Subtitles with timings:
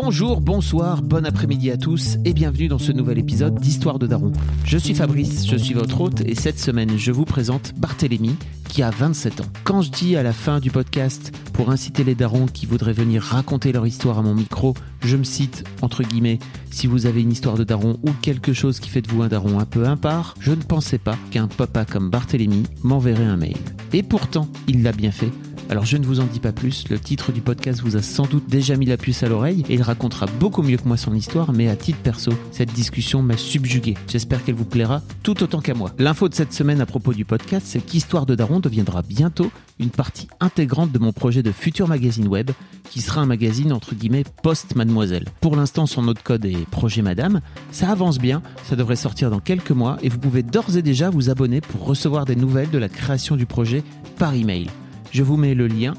[0.00, 4.30] Bonjour, bonsoir, bon après-midi à tous et bienvenue dans ce nouvel épisode d'Histoire de Daron.
[4.64, 8.36] Je suis Fabrice, je suis votre hôte et cette semaine je vous présente Barthélemy
[8.68, 9.46] qui a 27 ans.
[9.64, 13.24] Quand je dis à la fin du podcast pour inciter les darons qui voudraient venir
[13.24, 16.38] raconter leur histoire à mon micro, je me cite entre guillemets
[16.70, 19.28] si vous avez une histoire de daron ou quelque chose qui fait de vous un
[19.28, 23.58] daron un peu impar, je ne pensais pas qu'un papa comme Barthélemy m'enverrait un mail.
[23.92, 25.32] Et pourtant, il l'a bien fait
[25.70, 28.26] alors je ne vous en dis pas plus, le titre du podcast vous a sans
[28.26, 31.14] doute déjà mis la puce à l'oreille et il racontera beaucoup mieux que moi son
[31.14, 33.94] histoire, mais à titre perso, cette discussion m'a subjugué.
[34.08, 35.92] J'espère qu'elle vous plaira tout autant qu'à moi.
[35.98, 39.90] L'info de cette semaine à propos du podcast, c'est qu'Histoire de Daron deviendra bientôt une
[39.90, 42.50] partie intégrante de mon projet de futur magazine web,
[42.88, 45.26] qui sera un magazine entre guillemets post-mademoiselle.
[45.42, 47.40] Pour l'instant, son de code est Projet Madame.
[47.72, 51.10] Ça avance bien, ça devrait sortir dans quelques mois et vous pouvez d'ores et déjà
[51.10, 53.82] vous abonner pour recevoir des nouvelles de la création du projet
[54.18, 54.68] par email.
[55.10, 55.94] Je vous mets le lien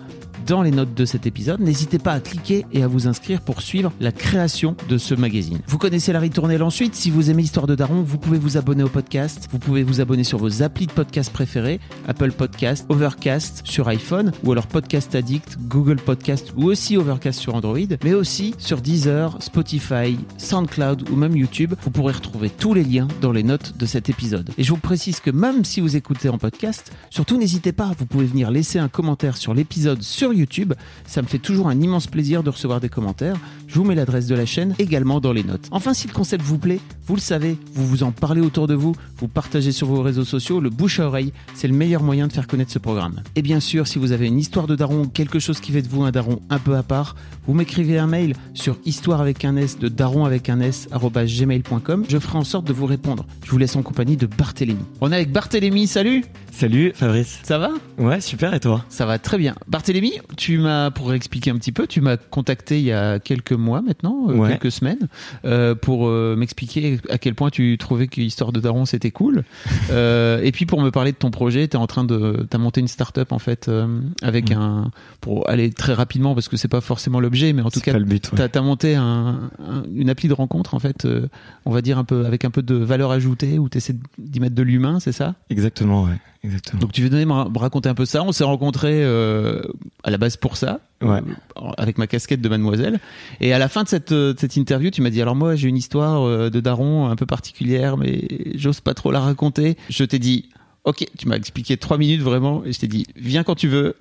[0.45, 1.59] dans les notes de cet épisode.
[1.59, 5.59] N'hésitez pas à cliquer et à vous inscrire pour suivre la création de ce magazine.
[5.67, 6.95] Vous connaissez la ritournelle ensuite.
[6.95, 9.47] Si vous aimez Histoire de Daron, vous pouvez vous abonner au podcast.
[9.51, 14.31] Vous pouvez vous abonner sur vos applis de podcast préférés, Apple Podcast, Overcast sur iPhone
[14.43, 19.37] ou alors Podcast Addict, Google Podcast ou aussi Overcast sur Android, mais aussi sur Deezer,
[19.41, 21.73] Spotify, SoundCloud ou même YouTube.
[21.83, 24.49] Vous pourrez retrouver tous les liens dans les notes de cet épisode.
[24.57, 28.05] Et je vous précise que même si vous écoutez en podcast, surtout n'hésitez pas, vous
[28.05, 30.73] pouvez venir laisser un commentaire sur l'épisode sur YouTube.
[31.05, 33.35] Ça me fait toujours un immense plaisir de recevoir des commentaires.
[33.67, 35.67] Je vous mets l'adresse de la chaîne également dans les notes.
[35.71, 38.75] Enfin, si le concept vous plaît, vous le savez, vous vous en parlez autour de
[38.75, 42.27] vous, vous partagez sur vos réseaux sociaux, le bouche à oreille, c'est le meilleur moyen
[42.27, 43.23] de faire connaître ce programme.
[43.35, 45.81] Et bien sûr, si vous avez une histoire de daron ou quelque chose qui fait
[45.81, 47.15] de vous un daron un peu à part,
[47.47, 52.05] vous m'écrivez un mail sur histoire avec un S de daron avec un S gmail.com.
[52.07, 53.25] Je ferai en sorte de vous répondre.
[53.43, 54.83] Je vous laisse en compagnie de Barthélémy.
[55.01, 57.39] On est avec Barthélémy, salut Salut Fabrice.
[57.43, 57.71] Ça va?
[57.97, 58.83] Ouais, super et toi?
[58.89, 59.55] Ça va très bien.
[59.67, 63.53] Barthélémy, tu m'as, pour expliquer un petit peu, tu m'as contacté il y a quelques
[63.53, 64.49] mois maintenant, euh, Ouais.
[64.49, 65.07] quelques semaines,
[65.45, 69.43] euh, pour euh, m'expliquer à quel point tu trouvais que Histoire de Daron c'était cool.
[69.91, 72.45] Euh, et puis pour me parler de ton projet, tu es en train de.
[72.49, 73.87] Tu as monté une start-up en fait, euh,
[74.21, 74.55] avec Ouais.
[74.55, 74.91] un.
[75.21, 77.93] Pour aller très rapidement, parce que c'est pas forcément l'objet, mais en tout cas.
[78.35, 81.27] T'as as monté un, un- une appli de rencontre en fait, euh,
[81.65, 84.39] on va dire un peu avec un peu de valeur ajoutée où tu essaies d'y
[84.39, 85.35] mettre de l'humain, c'est ça?
[85.49, 86.17] Exactement, ouais.
[86.43, 86.79] Exactement.
[86.81, 88.23] Donc tu veux donner me ra- me raconter un peu ça?
[88.23, 89.61] On s'est rencontrés euh,
[90.03, 91.19] à la base pour ça, Ouais.
[91.57, 92.99] euh, avec ma casquette de mademoiselle.
[93.41, 95.55] Et à la fin de cette, euh, de cette interview, tu m'as dit alors moi
[95.55, 99.75] j'ai une histoire de daron un peu particulière, mais j'ose pas trop la raconter.
[99.89, 100.49] Je t'ai dit
[100.85, 103.95] ok, tu m'as expliqué trois minutes vraiment, et je t'ai dit viens quand tu veux.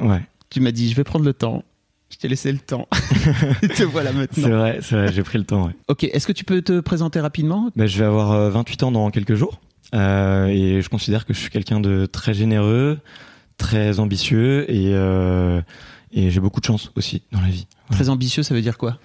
[0.00, 0.20] Ouais.
[0.50, 1.62] Tu m'as dit je vais prendre le temps.
[2.10, 2.86] Je t'ai laissé le temps.
[3.62, 4.48] Et te voilà C'est maintenant.
[4.58, 5.72] vrai, c'est vrai, j'ai pris le temps, ouais.
[5.88, 7.70] Ok, est-ce que tu peux te présenter rapidement?
[7.74, 9.60] Bah, je vais avoir euh, 28 ans dans quelques jours.
[9.94, 12.98] Euh, et je considère que je suis quelqu'un de très généreux,
[13.56, 15.60] très ambitieux et, euh,
[16.12, 17.66] et j'ai beaucoup de chance aussi dans la vie.
[17.90, 18.98] Très ambitieux, ça veut dire quoi?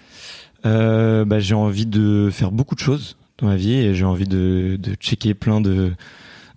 [0.66, 4.28] Euh, bah, j'ai envie de faire beaucoup de choses dans ma vie et j'ai envie
[4.28, 5.94] de, de checker plein de,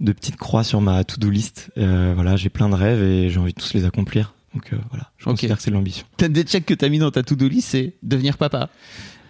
[0.00, 1.70] de petites croix sur ma to-do list.
[1.76, 4.34] Voilà, j'ai plein de rêves et j'ai envie de tous les accomplir.
[4.54, 6.06] Donc voilà, je considère que c'est de l'ambition.
[6.16, 8.68] T'as des checks que t'as mis dans ta to-do list, c'est devenir papa.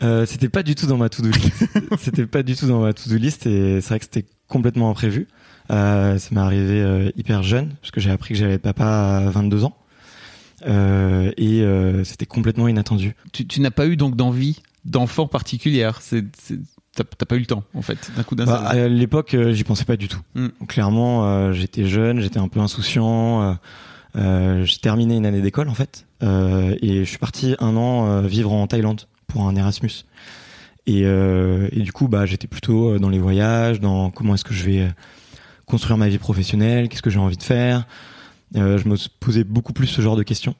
[0.03, 1.65] Euh, c'était pas du tout dans ma to-do list.
[1.99, 5.27] c'était pas du tout dans ma to-do list et c'est vrai que c'était complètement imprévu.
[5.71, 8.85] Euh, ça m'est arrivé euh, hyper jeune parce que j'ai appris que j'allais être papa
[9.27, 9.77] à 22 ans.
[10.67, 11.65] Euh, et
[12.05, 13.17] c'était complètement inattendu.
[13.33, 16.01] Tu, tu n'as pas eu donc d'envie d'enfant particulière.
[16.03, 16.59] C'est, c'est-
[16.95, 18.79] t'as, t'as pas eu le temps en fait, d'un coup d'un Bah, seul.
[18.81, 20.21] à l'époque, euh, j'y pensais pas du tout.
[20.35, 20.49] Mm.
[20.69, 23.57] Clairement, euh, j'étais jeune, j'étais un peu insouciant.
[24.17, 28.53] euh, j'ai terminé une année d'école en fait, et je suis parti un an vivre
[28.53, 30.05] en Thaïlande pour un Erasmus.
[30.87, 34.45] Et, euh, et du coup, bah, j'étais plutôt euh, dans les voyages, dans comment est-ce
[34.45, 34.89] que je vais euh,
[35.67, 37.87] construire ma vie professionnelle, qu'est-ce que j'ai envie de faire.
[38.57, 40.55] Euh, je me posais beaucoup plus ce genre de questions.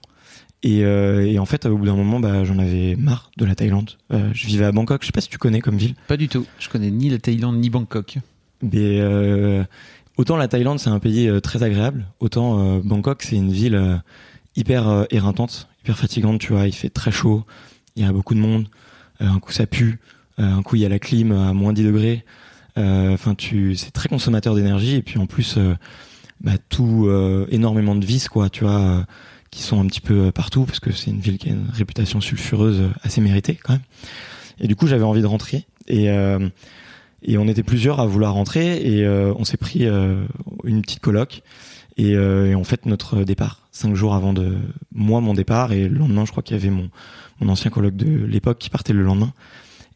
[0.63, 3.57] Et, euh, et en fait, au bout d'un moment, bah, j'en avais marre de la
[3.57, 3.91] Thaïlande.
[4.11, 5.03] Je vivais à Bangkok.
[5.03, 5.95] Je sais pas si tu connais comme ville.
[6.07, 6.47] Pas du tout.
[6.61, 8.19] Je connais ni la Thaïlande ni Bangkok.
[8.63, 9.03] Mais
[10.17, 14.01] autant la Thaïlande c'est un pays très agréable, autant Bangkok c'est une ville
[14.55, 16.41] hyper éreintante, hyper fatigante.
[16.41, 17.45] Tu vois, il fait très chaud,
[17.97, 18.69] il y a beaucoup de monde.
[19.19, 19.99] un coup ça pue,
[20.39, 22.25] un coup il y a la clim à moins 10 degrés.
[22.79, 24.97] Euh, Enfin, tu, c'est très consommateur d'énergie.
[24.97, 25.75] Et puis en plus euh,
[26.41, 27.09] bah, tout
[27.51, 29.07] énormément de vices quoi tu vois
[29.51, 32.23] qui sont un petit peu partout parce que c'est une ville qui a une réputation
[32.23, 33.83] sulfureuse assez méritée quand même.
[34.59, 35.67] Et du coup j'avais envie de rentrer.
[35.89, 36.07] Et
[37.25, 38.81] et on était plusieurs à vouloir rentrer.
[38.81, 39.87] Et on s'est pris
[40.65, 41.43] une petite coloc.
[41.99, 44.57] Et, et en fait notre départ cinq jours avant de
[44.93, 45.73] moi mon départ.
[45.73, 46.89] Et le lendemain je crois qu'il y avait mon
[47.41, 49.33] mon ancien colloque de l'époque qui partait le lendemain.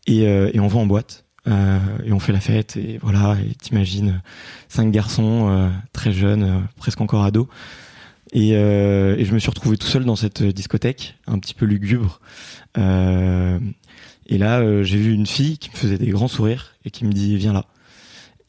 [0.07, 1.25] Et, euh, et on va en boîte.
[1.49, 4.21] Euh, et on fait la fête et voilà et t'imagines
[4.69, 7.47] cinq garçons euh, très jeunes presque encore ados
[8.33, 12.21] et, et, je me suis retrouvé tout seul dans cette discothèque un petit peu lugubre
[12.77, 17.13] et là j'ai vu une fille qui me faisait des grands sourires et qui me
[17.13, 17.67] dit viens là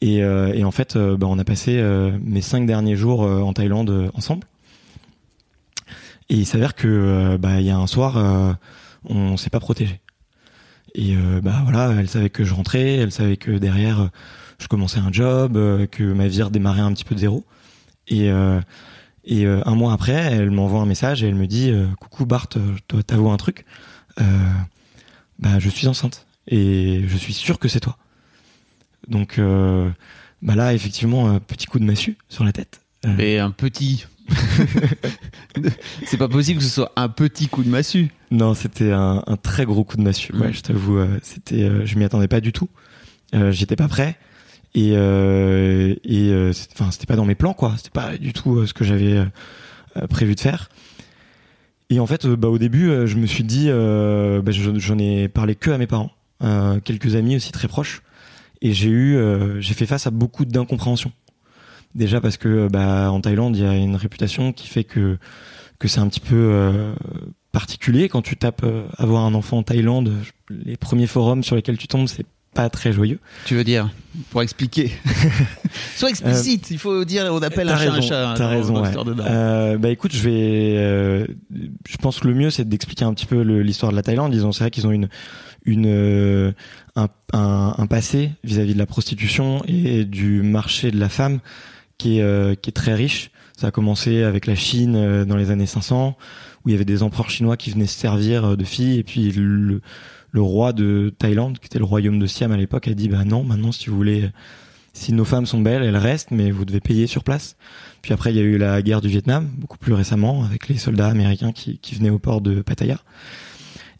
[0.00, 1.80] et, et en fait bah, on a passé
[2.20, 4.44] mes cinq derniers jours en Thaïlande ensemble
[6.30, 8.58] et il s'avère que bah il y a un soir
[9.08, 10.00] on s'est pas protégé.
[10.98, 14.10] Et euh, bah voilà, elle savait que je rentrais, elle savait que derrière
[14.58, 17.44] je commençais un job, euh, que ma vie redémarrait un petit peu de zéro.
[18.08, 18.60] Et euh,
[19.24, 23.02] et un mois après, elle m'envoie un message et elle me dit coucou Bart, je
[23.14, 23.66] dois un truc.
[25.38, 27.98] bah je suis enceinte et je suis sûr que c'est toi.
[29.06, 32.80] Donc bah là effectivement petit coup de massue sur la tête.
[33.06, 34.06] Mais un petit
[36.06, 38.08] c'est pas possible que ce soit un petit coup de massue.
[38.30, 40.34] Non, c'était un, très gros coup de massue.
[40.34, 42.68] Ouais, je t'avoue, euh, c'était, euh, je m'y attendais pas du tout.
[43.34, 44.16] Euh, j'étais pas prêt
[44.74, 47.74] et et enfin c'était pas dans mes plans quoi.
[47.76, 49.24] C'était pas du tout ce que j'avais
[50.08, 50.68] prévu de faire.
[51.90, 55.70] Et en fait, bah au début, je me suis dit, bah, j'en ai parlé que
[55.70, 56.10] à mes parents,
[56.84, 58.02] quelques amis aussi très proches,
[58.60, 59.18] et j'ai eu,
[59.60, 61.12] j'ai fait face à beaucoup d'incompréhension.
[61.94, 65.18] Déjà parce que bah, en Thaïlande, il y a une réputation qui fait que
[65.78, 66.92] que c'est un petit peu euh,
[67.52, 70.12] particulier quand tu tapes euh, avoir un enfant en Thaïlande.
[70.50, 73.20] Les premiers forums sur lesquels tu tombes, c'est pas très joyeux.
[73.44, 73.88] Tu veux dire
[74.30, 74.90] pour expliquer
[75.96, 76.70] Sois explicite.
[76.72, 78.34] il faut dire on appelle un chat un chat.
[78.36, 78.82] T'as raison.
[78.84, 81.26] Euh, bah écoute, je vais.
[81.88, 84.34] je pense que le mieux c'est d'expliquer un petit peu l'histoire de la Thaïlande.
[84.34, 85.08] Ils ont c'est vrai qu'ils ont une
[85.64, 86.54] une
[86.96, 91.38] un, un, un passé vis-à-vis -vis de la prostitution et du marché de la femme
[91.98, 93.30] qui est, euh, qui est très riche.
[93.56, 96.16] Ça a commencé avec la Chine euh, dans les années 500,
[96.64, 99.02] où il y avait des empereurs chinois qui venaient se servir euh, de filles, et
[99.02, 99.80] puis le,
[100.30, 103.24] le roi de Thaïlande, qui était le royaume de Siam à l'époque, a dit bah
[103.24, 104.30] non, maintenant si vous voulez,
[104.92, 107.56] si nos femmes sont belles, elles restent, mais vous devez payer sur place.
[108.00, 110.78] Puis après, il y a eu la guerre du Vietnam, beaucoup plus récemment, avec les
[110.78, 113.00] soldats américains qui, qui venaient au port de Pattaya.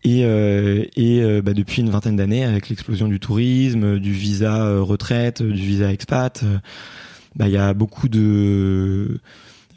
[0.04, 5.42] Et, euh, et bah, depuis une vingtaine d'années, avec l'explosion du tourisme, du visa retraite,
[5.42, 6.44] du visa expat,
[7.38, 9.20] bah, il y a beaucoup de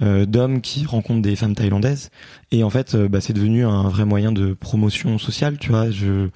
[0.01, 2.09] euh, d'hommes qui rencontrent des femmes thaïlandaises.
[2.51, 5.91] Et en fait euh, bah, c'est devenu un vrai moyen de promotion sociale tu vois.
[5.91, 6.29] Je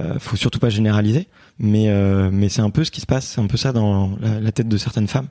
[0.00, 1.28] euh, faut surtout pas généraliser
[1.58, 1.92] mais
[2.32, 4.66] mais c'est un peu ce qui se passe c'est un peu ça dans la, tête
[4.66, 5.28] de certaines femmes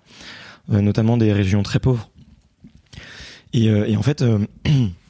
[0.69, 2.09] notamment des régions très pauvres.
[3.53, 4.23] Et, et en fait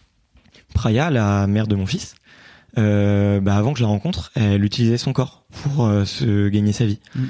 [0.74, 2.16] Praya la mère de mon fils
[2.78, 7.00] bah, avant que je la rencontre elle utilisait son corps pour se gagner sa vie.
[7.14, 7.26] Mm.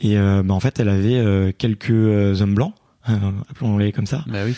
[0.00, 2.74] Et euh, bah, en fait, elle avait euh, quelques euh, hommes blancs
[3.50, 4.54] appelons-les comme ça, bah oui.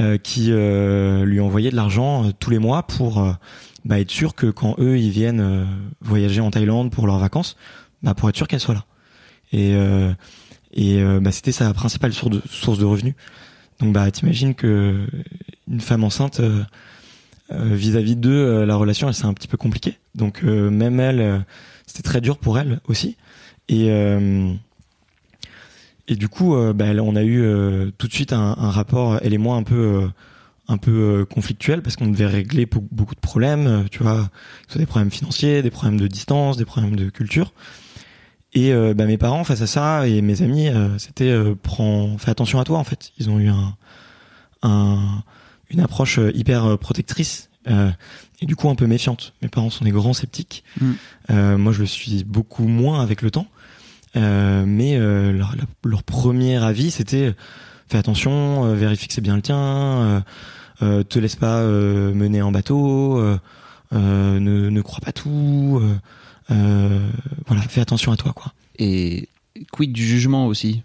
[0.00, 3.24] euh, qui euh, lui envoyaient de l'argent tous les mois pour
[3.84, 5.68] bah, être sûr que quand eux ils viennent
[6.00, 7.56] voyager en Thaïlande pour leurs vacances,
[8.02, 8.84] bah, pour être sûr qu'elle soit là.
[9.52, 9.76] Et,
[10.72, 13.14] et bah, c'était sa principale source de, source de revenus.
[13.78, 15.06] Donc bah t'imagines que
[15.70, 16.40] une femme enceinte
[17.50, 19.98] vis-à-vis d'eux, la relation elle c'est un petit peu compliquée.
[20.16, 21.44] Donc même elle,
[21.86, 23.16] c'était très dur pour elle aussi.
[23.68, 23.88] Et
[26.06, 29.18] et du coup, euh, bah, on a eu euh, tout de suite un, un, rapport,
[29.22, 30.08] elle et moi, un peu, euh,
[30.68, 34.78] un peu conflictuel parce qu'on devait régler beaucoup de problèmes, tu vois, que ce soit
[34.80, 37.52] des problèmes financiers, des problèmes de distance, des problèmes de culture.
[38.56, 42.64] Et bah, mes parents, face à ça, et mes amis, c'était prends, fais attention à
[42.64, 43.10] toi en fait.
[43.18, 43.76] Ils ont eu un,
[44.62, 45.22] un
[45.70, 49.34] une approche hyper protectrice et du coup un peu méfiante.
[49.42, 50.62] Mes parents sont des grands sceptiques.
[50.80, 51.56] Mm.
[51.56, 53.48] moi, je le suis beaucoup moins avec le temps.
[54.16, 55.54] Euh, mais euh, leur,
[55.84, 57.34] leur, premier avis, c'était
[57.88, 60.24] fais attention, euh, vérifie que c'est bien le tien,
[60.80, 63.20] te laisse pas mener en bateau,
[63.92, 65.82] ne, ne crois pas tout,
[66.48, 68.52] voilà, fais attention à toi, quoi.
[68.78, 69.28] Et
[69.72, 70.82] quid du jugement aussi?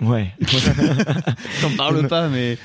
[0.00, 0.32] Ouais.
[1.60, 2.58] T'en parles pas, mais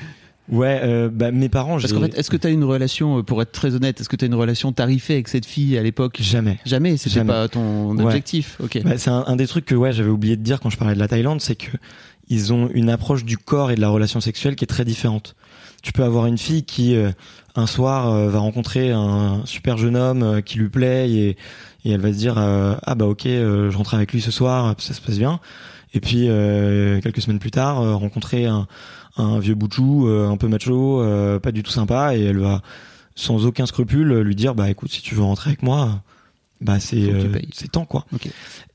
[0.50, 1.78] Ouais, euh, bah, mes parents.
[1.78, 4.08] Parce qu'en fait, est-ce que tu as une relation, euh, pour être très honnête, est-ce
[4.08, 6.18] que tu as une relation tarifée avec cette fille à l'époque?
[6.20, 6.58] Jamais.
[6.64, 8.56] Jamais, c'était pas ton objectif.
[8.62, 8.80] Ok.
[8.82, 10.98] Bah, c'est un, des trucs que ouais, j'avais oublié de dire quand je parlais de
[10.98, 11.76] la Thaïlande, c'est que
[12.30, 15.34] ils ont une approche du corps et de la relation sexuelle qui est très différente.
[15.82, 17.10] Tu peux avoir une fille qui euh,
[17.54, 21.28] un soir va rencontrer un super jeune homme qui lui plaît et,
[21.84, 24.94] et elle va se dire ah bah ok, je rentre avec lui ce soir, ça
[24.94, 25.40] se passe bien.
[25.94, 26.28] Et puis
[27.02, 28.68] quelques semaines plus tard, rencontrer un
[29.18, 31.02] un vieux boutchou, un peu macho,
[31.42, 32.62] pas du tout sympa, et elle va
[33.14, 36.02] sans aucun scrupule lui dire bah écoute si tu veux rentrer avec moi
[36.60, 37.12] bah c'est
[37.52, 38.06] c'est temps quoi.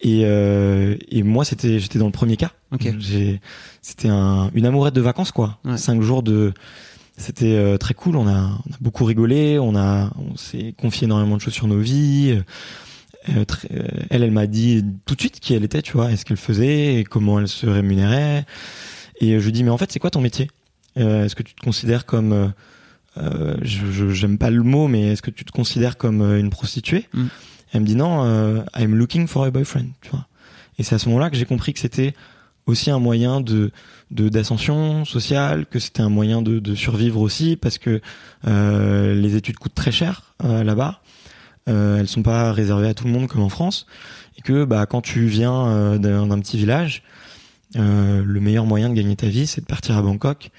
[0.02, 2.52] Et et moi c'était j'étais dans le premier cas.
[3.00, 3.42] J'ai
[3.82, 5.60] c'était un, une amourette de vacances quoi.
[5.76, 6.54] Cinq jours de
[7.18, 8.16] c'était très cool.
[8.16, 9.60] On a, on a beaucoup rigolé.
[9.60, 12.32] On a on s'est confié énormément de choses sur nos vies.
[13.30, 16.18] Euh, euh, elle, elle m'a dit tout de suite qui elle était, tu vois, et
[16.18, 18.46] ce qu'elle faisait, et comment elle se rémunérait.
[19.20, 20.50] Et je lui dis, mais en fait, c'est quoi ton métier?
[20.98, 22.54] Euh, Est-ce que tu te considères comme,
[23.18, 27.08] euh, je j'aime pas le mot, mais est-ce que tu te considères comme une prostituée?
[27.14, 27.26] Mm.
[27.74, 30.28] Elle me dit non, I'm looking for a boyfriend, tu vois.
[30.78, 32.14] Et c'est à ce moment-là que j'ai compris que c'était
[32.66, 33.72] aussi un moyen de
[34.12, 38.00] d'ascension sociale, que c'était un moyen de, de, survivre aussi, parce que
[38.46, 41.02] les études coûtent très cher là-bas
[41.70, 43.86] euh, elles sont pas réservées à tout le monde comme en France,
[44.38, 47.04] et que bah quand tu viens euh, d'un petit village,
[47.76, 50.52] euh, le meilleur moyen de gagner ta vie, c'est de partir à Bangkok.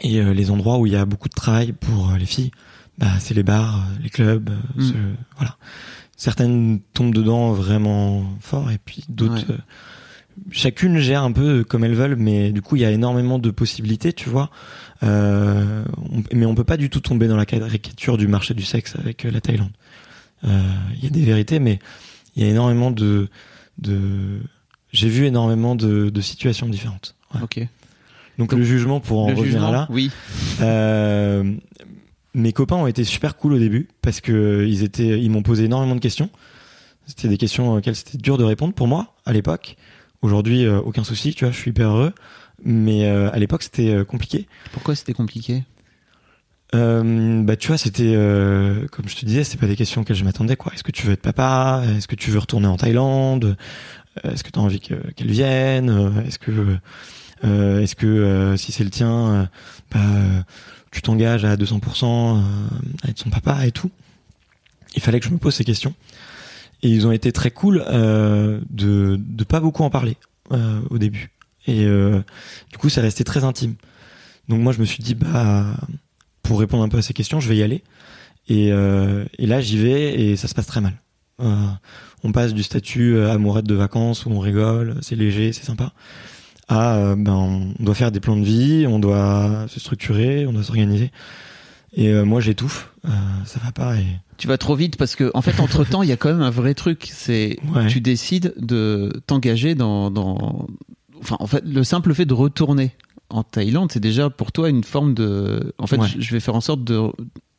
[0.00, 2.50] Et euh, les endroits où il y a beaucoup de travail pour les filles,
[2.98, 4.92] bah c'est les bars, les clubs, mm.
[5.36, 5.56] voilà.
[6.16, 9.52] Certaines tombent dedans vraiment fort, et puis d'autres.
[10.50, 13.50] chacune gère un peu comme elles veulent, mais du coup il y a énormément de
[13.50, 14.50] possibilités, tu vois.
[15.02, 15.84] Euh,
[16.32, 19.24] mais on peut pas du tout tomber dans la caricature du marché du sexe avec
[19.24, 19.70] euh, la Thaïlande.
[20.44, 20.62] Euh,
[20.96, 21.78] il y a des vérités, mais
[22.34, 23.28] il y a énormément de,
[23.78, 24.40] de...
[24.92, 27.14] j'ai vu énormément de, de situations différentes.
[27.42, 27.66] Ok.
[28.38, 29.88] Donc, le jugement pour en revenir là.
[29.90, 30.10] Oui.
[30.60, 31.54] Euh,
[32.34, 35.64] mes copains ont été super cool au début parce que ils étaient, ils m'ont posé
[35.64, 36.30] énormément de questions.
[37.06, 39.76] C'était des questions auxquelles c'était dur de répondre pour moi à l'époque.
[40.22, 42.12] Aujourd'hui, aucun souci, tu vois, je suis hyper heureux.
[42.64, 44.48] Mais euh, à l'époque, c'était euh, compliqué.
[44.72, 45.62] Pourquoi c'était compliqué?
[46.74, 50.16] Euh, bah tu vois c'était euh, comme je te disais c'était pas des questions auxquelles
[50.16, 51.82] je m'attendais quoi est-ce que tu veux être papa?
[51.96, 53.56] Est-ce que tu veux retourner en Thaïlande?
[54.24, 56.22] Est-ce que tu as envie qu'elle vienne?
[56.26, 56.76] Est-ce que
[57.42, 59.48] est-ce que si c'est le tien
[59.92, 60.00] bah,
[60.90, 62.42] tu t'engages à 200%
[63.02, 63.90] à être son papa et tout?
[64.94, 65.94] Il fallait que je me pose ces questions
[66.82, 70.16] et ils ont été très cool de de pas beaucoup en parler
[70.90, 71.30] au début
[71.68, 72.22] et euh,
[72.72, 73.74] du coup, c'est resté très intime.
[74.48, 75.76] Donc moi, je me suis dit, bah,
[76.42, 77.84] pour répondre un peu à ces questions, je vais y aller.
[78.50, 80.94] Euh, et là, j'y vais et ça se passe très mal.
[82.24, 85.92] Euh, on passe du statut amourette de vacances où on rigole, c'est léger, c'est sympa,
[86.68, 90.62] à ben on doit faire des plans de vie, on doit se structurer, on doit
[90.62, 91.10] s'organiser.
[91.94, 92.92] Et moi, j'étouffe,
[93.46, 93.96] ça va pas.
[93.96, 94.04] Et...
[94.36, 96.42] Tu vas trop vite parce que en fait, entre temps, il y a quand même
[96.42, 97.08] un vrai truc.
[97.10, 97.58] C'est
[97.88, 100.66] tu décides de t'engager dans, dans
[101.20, 102.92] enfin, en fait, le simple fait de retourner
[103.30, 105.74] en Thaïlande, c'est déjà pour toi une forme de.
[105.78, 106.98] En fait, je vais faire en sorte de,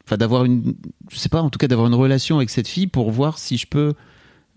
[0.05, 0.75] enfin, d'avoir une,
[1.09, 3.57] je sais pas, en tout cas, d'avoir une relation avec cette fille pour voir si
[3.57, 3.93] je peux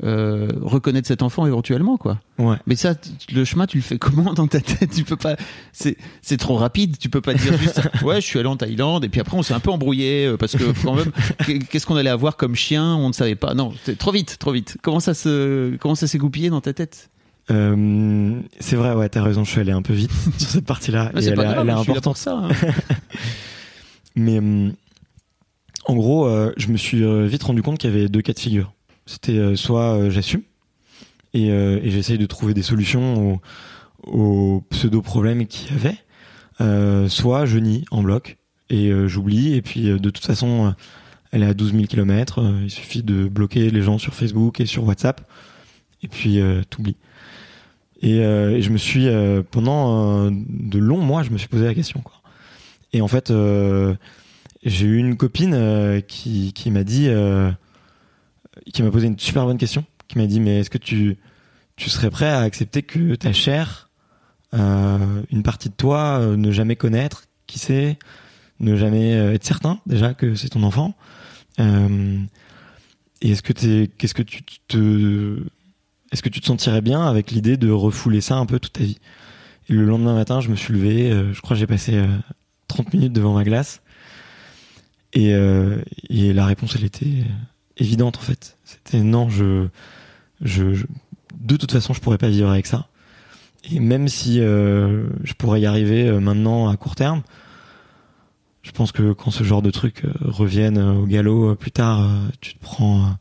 [0.05, 2.19] euh, reconnaître cet enfant éventuellement, quoi.
[2.39, 2.57] Ouais.
[2.67, 2.95] Mais ça,
[3.33, 4.91] le chemin, tu le fais comment dans ta tête?
[4.91, 5.37] Tu peux pas.
[5.73, 6.99] C'est c'est trop rapide.
[6.99, 7.81] Tu peux pas dire juste.
[8.03, 10.37] ouais, je suis allé en Thaïlande et puis après on s'est un peu embrouillé euh,
[10.37, 11.13] parce que quand même,
[11.71, 12.95] qu'est-ce qu'on allait avoir comme chien?
[12.97, 13.55] On ne savait pas.
[13.55, 14.77] Non, trop vite, trop vite.
[14.83, 17.11] Comment ça se, comment ça s'est goupillé dans ta tête?
[17.51, 21.11] Euh, c'est vrai, ouais, t'as raison, je suis allé un peu vite sur cette partie-là.
[21.15, 22.17] elle, est importante.
[22.17, 22.35] ça.
[22.37, 22.49] Hein.
[24.15, 24.71] Mais euh,
[25.87, 28.39] en gros, euh, je me suis vite rendu compte qu'il y avait deux cas de
[28.39, 28.73] figure.
[29.07, 30.43] C'était soit j'assume
[31.35, 33.41] et, et j'essaye de trouver des solutions
[34.05, 38.39] aux, pseudo-problèmes qu'il y avait, soit je nie en bloc
[38.71, 39.55] et j'oublie.
[39.55, 40.75] Et puis de toute façon,
[41.33, 42.43] elle est à 12 000 km.
[42.63, 45.21] il suffit de bloquer les gens sur Facebook et sur WhatsApp.
[46.03, 46.41] Et puis
[46.71, 46.97] t'oublies.
[48.05, 51.65] Euh, et, je me suis euh, pendant euh, de longs mois, je me suis posé
[51.65, 52.03] la question.
[52.93, 53.33] Et en fait,
[54.65, 57.09] j'ai eu une copine qui m'a dit,
[58.73, 61.17] qui m'a posé une super bonne question, qui m'a dit mais est-ce que tu
[61.77, 63.91] tu serais prêt à accepter que ta chair,
[64.53, 67.99] une partie de toi, ne jamais connaître qui c'est,
[68.61, 70.95] ne jamais être certain déjà que c'est ton enfant.
[71.59, 71.63] et
[73.23, 75.43] est-ce que qu'est-ce que tu te
[76.13, 78.85] est-ce que tu te sentirais bien avec l'idée de refouler ça un peu toute ta
[78.85, 78.99] vie?
[79.69, 82.05] Et le lendemain matin, je me suis levé, euh, je crois que j'ai passé
[82.69, 83.81] 30 euh, minutes devant ma glace.
[85.15, 85.79] Et, euh,
[86.11, 87.25] et la réponse, elle était
[87.83, 88.57] évidente en fait.
[88.65, 89.69] C'était non, je,
[90.41, 90.85] je,
[91.39, 92.89] de toute façon, je pourrais pas vivre avec ça.
[93.71, 97.23] Et même si je pourrais y arriver maintenant à court terme,
[98.63, 102.11] je pense que quand ce genre de trucs reviennent au galop plus tard,
[102.41, 103.17] tu te prends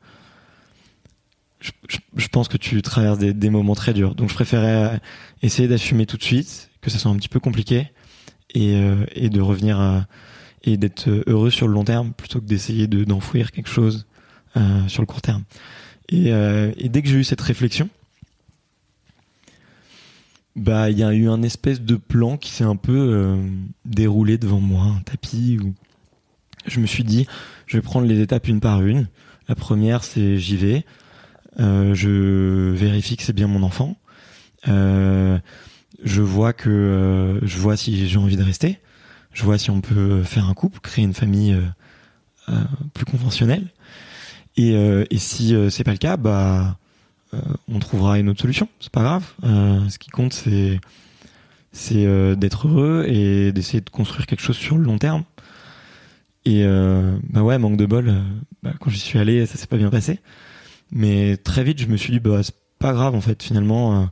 [2.15, 4.15] je, pense que tu traverses des, moments très durs.
[4.15, 4.97] Donc je préférais euh,
[5.41, 7.91] essayer d'assumer tout de suite, que ça soit un petit peu compliqué,
[8.53, 10.05] et, euh, et de revenir
[10.63, 14.05] et d'être heureux sur le long terme plutôt que d'essayer de, d'enfouir quelque chose
[14.57, 15.43] euh, sur le court terme.
[16.09, 17.89] Et, et dès que j'ai eu cette réflexion,
[20.55, 23.37] bah il y a eu un espèce de plan qui s'est un peu euh,
[23.85, 25.73] déroulé devant moi, un tapis où
[26.67, 27.27] je me suis dit
[27.67, 29.07] je vais prendre les étapes une par une.
[29.47, 30.85] La première c'est j'y vais,
[31.59, 33.97] euh, je vérifie que c'est bien mon enfant,
[34.67, 35.39] euh,
[36.03, 38.79] je vois que euh, je vois si j'ai envie de rester,
[39.33, 41.61] je vois si on peut faire un couple, créer une famille euh,
[42.49, 43.67] euh, plus conventionnelle,
[44.57, 46.77] et, euh, et si euh, c'est pas le cas, bah
[47.33, 48.67] euh, on trouvera une autre solution.
[48.79, 49.25] C'est pas grave.
[49.89, 50.79] Ce qui compte, c'est
[52.35, 55.23] d'être heureux et d'essayer de construire quelque chose sur le long terme.
[56.45, 56.65] Et
[57.29, 58.13] bah ouais, manque de bol.
[58.63, 60.19] bah, quand j'y suis allé, ça s'est pas bien passé.
[60.91, 63.41] Mais très vite, je me suis dit, bah c'est pas grave en fait.
[63.41, 64.09] Finalement,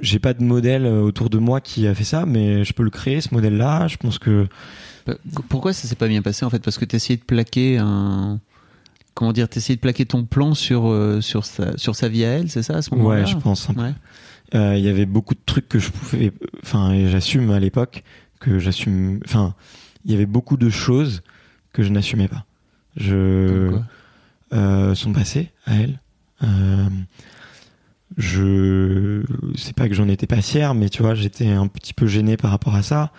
[0.00, 2.90] j'ai pas de modèle autour de moi qui a fait ça, mais je peux le
[2.90, 3.86] créer ce modèle-là.
[3.86, 4.48] Je pense que
[5.08, 5.14] Euh,
[5.48, 6.60] Pourquoi ça s'est pas bien passé en fait?
[6.60, 8.40] Parce que tu essayé de plaquer un.
[9.14, 12.28] Comment dire T'essayais de plaquer ton plan sur, euh, sur, sa, sur sa vie à
[12.28, 13.68] elle, c'est ça à ce moment-là ouais, je pense.
[13.68, 13.92] Ouais.
[14.54, 18.02] Euh, Il y avait beaucoup de trucs que je pouvais, enfin, et j'assume à l'époque
[18.40, 19.54] que j'assume, enfin,
[20.04, 21.22] il y avait beaucoup de choses
[21.72, 22.44] que je n'assumais pas.
[22.96, 23.70] Je,
[24.52, 26.00] euh, son passé à elle.
[26.42, 26.88] Euh,
[28.16, 29.22] je,
[29.56, 32.36] c'est pas que j'en étais pas fier, mais tu vois, j'étais un petit peu gêné
[32.36, 33.12] par rapport à ça.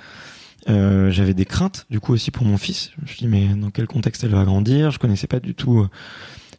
[0.69, 2.91] Euh, j'avais des craintes, du coup aussi pour mon fils.
[2.97, 4.91] Je me suis dit mais dans quel contexte elle va grandir?
[4.91, 5.89] Je connaissais pas du tout, euh,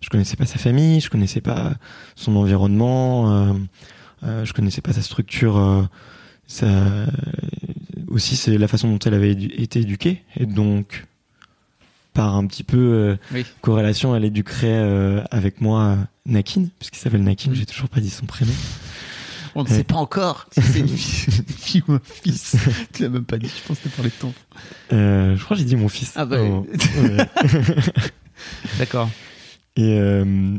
[0.01, 1.75] je connaissais pas sa famille, je connaissais pas
[2.17, 3.53] son environnement, euh,
[4.25, 5.57] euh, je connaissais pas sa structure.
[5.57, 5.83] euh,
[6.49, 6.67] ça,
[8.09, 11.07] aussi c'est la façon dont elle avait édu- été éduquée et donc
[12.13, 13.47] par un petit peu euh, Oui.
[13.63, 17.55] corrélation, elle éduquerait euh, avec moi euh, Nakin, puisqu'il s'appelle Nakin, Mm.
[17.55, 18.53] j'ai toujours pas dit son prénom.
[19.55, 22.57] On ne sait pas encore si c'est une fille, ou un fils.
[22.93, 24.33] tu l'as même pas dit, je pense que t'as parlé de ton.
[24.93, 26.13] Euh, je crois que j'ai dit mon fils.
[26.17, 26.67] Ah bah, Oh,
[27.03, 27.27] ouais.
[28.79, 29.11] D'accord.
[29.77, 30.59] et, euh,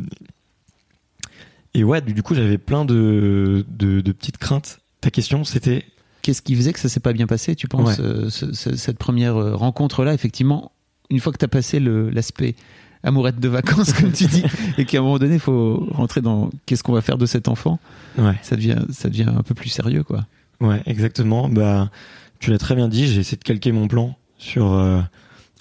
[1.73, 4.79] et ouais, du coup, j'avais plein de, de, de petites craintes.
[5.01, 5.85] Ta question, c'était
[6.21, 8.03] Qu'est-ce qui faisait que ça s'est pas bien passé, tu penses, Ouais.
[8.05, 10.71] euh, ce- ce- cette première rencontre-là, effectivement,
[11.09, 12.55] une fois que tu as passé l'aspect
[13.03, 14.43] amourette de vacances, comme tu dis,
[14.77, 17.47] et qu'à un moment donné, il faut rentrer dans qu'est-ce qu'on va faire de cet
[17.47, 17.79] enfant,
[18.17, 20.25] Ouais, ça devient, ça devient un peu plus sérieux, quoi.
[20.61, 21.49] ouais, exactement.
[21.49, 21.89] Bah,
[22.39, 24.99] tu l'as très bien dit, j'ai essayé de calquer mon plan sur euh,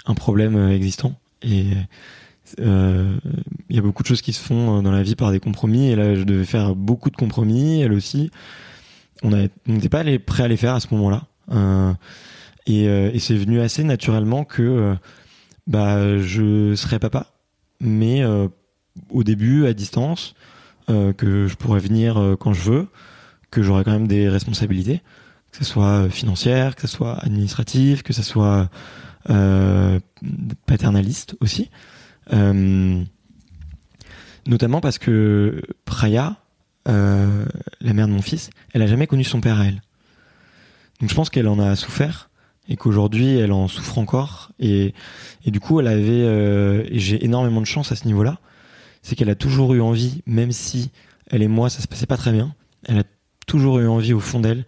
[0.07, 1.15] un problème euh, existant.
[1.43, 1.67] Et
[2.61, 3.17] euh,
[3.71, 5.89] il y a beaucoup de choses qui se font dans la vie par des compromis.
[5.91, 8.31] Et là, je devais faire beaucoup de compromis, elle aussi.
[9.23, 11.23] On n'était pas prêt à les faire à ce moment-là.
[11.53, 11.93] Euh,
[12.67, 14.95] et et c'est venu assez naturellement que
[15.67, 17.32] bah, je serais papa,
[17.83, 18.49] mais euh,
[19.11, 20.35] au début, à distance,
[20.89, 22.89] euh, que je pourrais venir euh, quand je veux,
[23.51, 25.03] que j'aurais quand même des responsabilités,
[25.51, 28.71] que ce soit financière, que ce soit administrative, que ce soit
[29.29, 30.01] euh,
[30.67, 31.71] paternaliste aussi.
[32.33, 33.03] Euh,
[34.47, 36.37] notamment parce que Praya,
[36.89, 37.45] euh,
[37.81, 39.83] la mère de mon fils, elle a jamais connu son père à elle.
[41.01, 42.31] Donc je pense qu'elle en a souffert
[42.73, 44.95] et qu'aujourd'hui elle en souffre encore et,
[45.45, 48.39] et du coup elle avait euh, j'ai énormément de chance à ce niveau-là,
[49.03, 50.91] c'est qu'elle a toujours eu envie, même si
[51.31, 52.55] elle et moi ça se passait pas très bien,
[52.89, 53.05] elle a
[53.47, 54.65] toujours eu envie au fond d'elle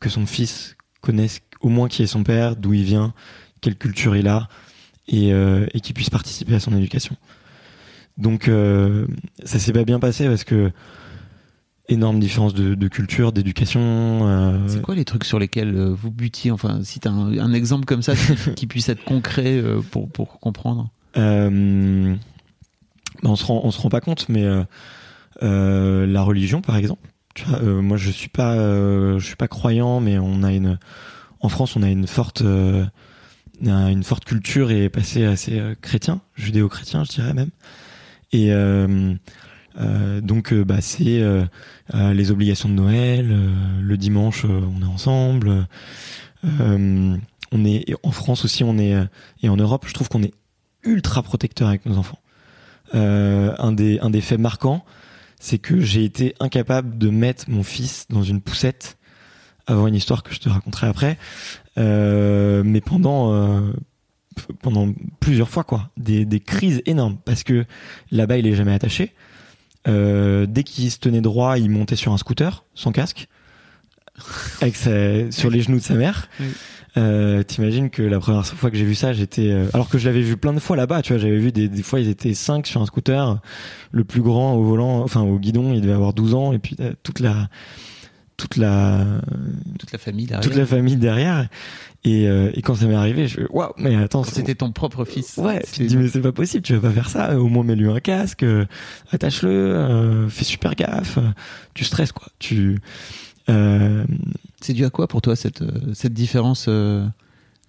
[0.00, 3.14] que son fils connaisse au moins qui est son père, d'où il vient,
[3.60, 4.48] quelle culture il a
[5.06, 7.16] et, euh, et qu'il puisse participer à son éducation.
[8.16, 9.06] Donc euh,
[9.44, 10.72] ça s'est pas bien passé parce que
[11.88, 13.80] énorme différence de, de culture, d'éducation.
[13.82, 17.38] euh, C'est quoi les trucs sur lesquels euh, vous butiez Enfin, si tu as un,
[17.38, 18.14] un exemple comme ça
[18.56, 20.90] qui, puisse être concret euh, pour, pour comprendre?
[21.16, 22.14] Euh,
[23.22, 24.44] bah, on se rend, on se rend pas compte, mais
[25.42, 27.08] euh, la religion, par exemple.
[27.34, 30.78] Tu vois, moi, je suis pas, je suis pas croyant, mais on a une,
[31.40, 37.10] en France, on a une forte, une forte culture et passé assez chrétien, judéo-chrétien, je
[37.10, 37.50] dirais même.
[38.32, 38.50] Et
[39.80, 41.44] euh, donc, euh, bah, c'est euh,
[41.92, 43.36] les obligations de Noël.
[43.80, 45.66] le dimanche, on est ensemble.
[47.50, 48.94] On est en France aussi, on est
[49.42, 50.34] et en Europe, je trouve qu'on est
[50.82, 52.18] ultra protecteur avec nos enfants.
[52.92, 54.84] Un des un des faits marquants,
[55.40, 58.98] c'est que j'ai été incapable de mettre mon fils dans une poussette
[59.66, 61.18] avant une histoire que je te raconterai après.
[61.76, 63.72] Mais pendant
[64.60, 67.64] pendant plusieurs fois quoi, des des crises énormes parce que
[68.10, 69.14] là-bas il est jamais attaché.
[69.86, 73.28] Euh, dès qu'il se tenait droit, il montait sur un scooter sans casque,
[74.60, 76.28] avec sa, sur les genoux de sa mère.
[76.40, 76.46] Oui.
[76.96, 80.06] Euh, T'imagines que la première fois que j'ai vu ça, j'étais euh, alors que je
[80.06, 81.02] l'avais vu plein de fois là-bas.
[81.02, 83.38] Tu vois, j'avais vu des, des fois ils étaient cinq sur un scooter,
[83.92, 86.76] le plus grand au volant, enfin au guidon, il devait avoir 12 ans et puis
[86.80, 87.48] euh, toute la
[88.38, 89.04] toute la
[89.78, 90.42] Toute la famille derrière.
[90.42, 91.48] toute la famille derrière.
[92.04, 95.36] Et, euh, et quand ça m'est arrivé, je waouh, mais attends, c'était ton propre fils.
[95.36, 97.38] Ouais, tu te dis mais c'est pas possible, tu vas pas faire ça.
[97.38, 98.64] Au moins mets-lui un casque, euh,
[99.10, 101.18] attache-le, euh, fais super gaffe.
[101.74, 102.28] tu stresses quoi.
[102.38, 102.78] Tu
[103.50, 104.04] Euh,
[104.60, 107.02] C'est dû à quoi pour toi cette, cette différence de,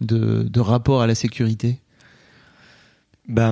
[0.01, 1.79] de rapport à la sécurité?
[3.27, 3.51] Bah,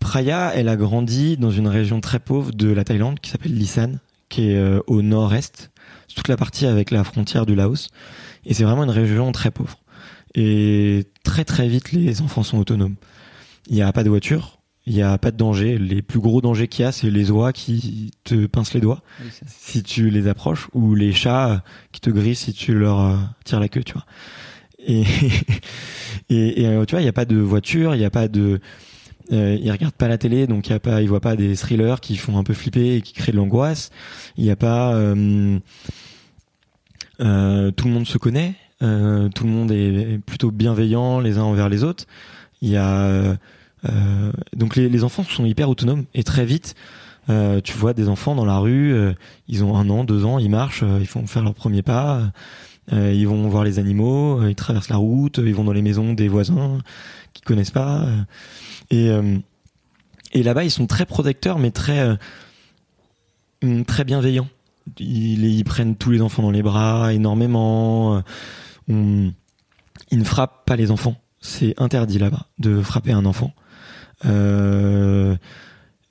[0.00, 3.92] Praya, elle a grandi dans une région très pauvre de la Thaïlande qui s'appelle Lisan,
[4.28, 5.70] qui est au nord-est.
[6.14, 7.88] Toute la partie avec la frontière du Laos.
[8.44, 9.78] Et c'est vraiment une région très pauvre.
[10.34, 12.96] Et très très vite, les enfants sont autonomes.
[13.68, 15.78] Il n'y a pas de voiture, il n'y a pas de danger.
[15.78, 19.02] Les plus gros dangers qu'il y a, c'est les oies qui te pincent les doigts
[19.46, 23.60] si tu les approches, ou les chats qui te grillent si tu leur euh, tires
[23.60, 24.06] la queue, tu vois.
[24.84, 25.02] Et,
[26.30, 28.28] et, et, euh, tu vois, il n'y a pas de voiture, il n'y a pas
[28.28, 28.60] de...
[29.30, 32.00] Euh, ils regardent pas la télé, donc y a pas, ils voient pas des thrillers
[32.00, 33.90] qui font un peu flipper et qui créent de l'angoisse.
[34.36, 34.94] Il n'y a pas...
[34.94, 35.58] euh,
[37.20, 41.44] euh, tout le monde se connaît, euh, tout le monde est plutôt bienveillant les uns
[41.44, 42.06] envers les autres.
[42.62, 43.04] Il y a...
[43.04, 43.36] euh,
[43.88, 46.74] euh, donc les, les enfants sont hyper autonomes et très vite,
[47.28, 48.94] tu vois des enfants dans la rue,
[49.48, 52.32] ils ont un an, deux ans, ils marchent, ils font faire leurs premiers pas,
[52.90, 56.28] ils vont voir les animaux, ils traversent la route, ils vont dans les maisons des
[56.28, 56.78] voisins
[57.32, 58.02] qu'ils connaissent pas.
[58.02, 58.22] euh,
[58.90, 59.38] et euh,
[60.34, 62.16] et là-bas, ils sont très protecteurs, mais très euh,
[63.62, 64.48] hum, très bienveillants.
[64.98, 68.22] Ils, prennent tous les enfants dans les bras énormément.
[68.88, 69.32] ils
[70.10, 71.16] ne frappent pas les enfants.
[71.40, 73.52] C'est interdit là-bas de frapper un enfant.
[74.24, 75.36] Euh,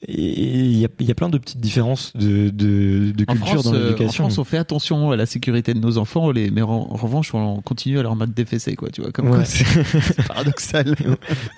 [0.08, 3.48] il y a, il y a plein de petites différences de, de, de en culture
[3.48, 4.24] France, dans euh, en l'éducation.
[4.24, 7.34] France, on fait attention à la sécurité de nos enfants, les- mais en, en revanche,
[7.36, 10.96] on continue à leur mettre des fessées, quoi, tu vois, comme Ouais, quoi, c'est- paradoxal.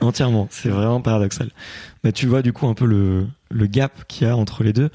[0.02, 1.50] Entièrement, c'est vraiment paradoxal.
[2.04, 4.74] Bah, tu vois du coup un peu le, le gap qu'il y a entre les
[4.74, 4.90] deux.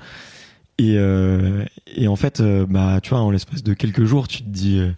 [0.81, 1.65] Et, euh,
[1.97, 4.79] et en fait, euh, bah, tu vois, en l'espace de quelques jours, tu te dis,
[4.79, 4.93] euh,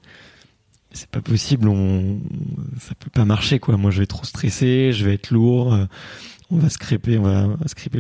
[0.93, 2.19] c'est pas possible, on,
[2.81, 3.77] ça peut pas marcher, quoi.
[3.77, 5.73] Moi, je vais être trop stressé, je vais être lourd,
[6.51, 7.23] on va scraper, on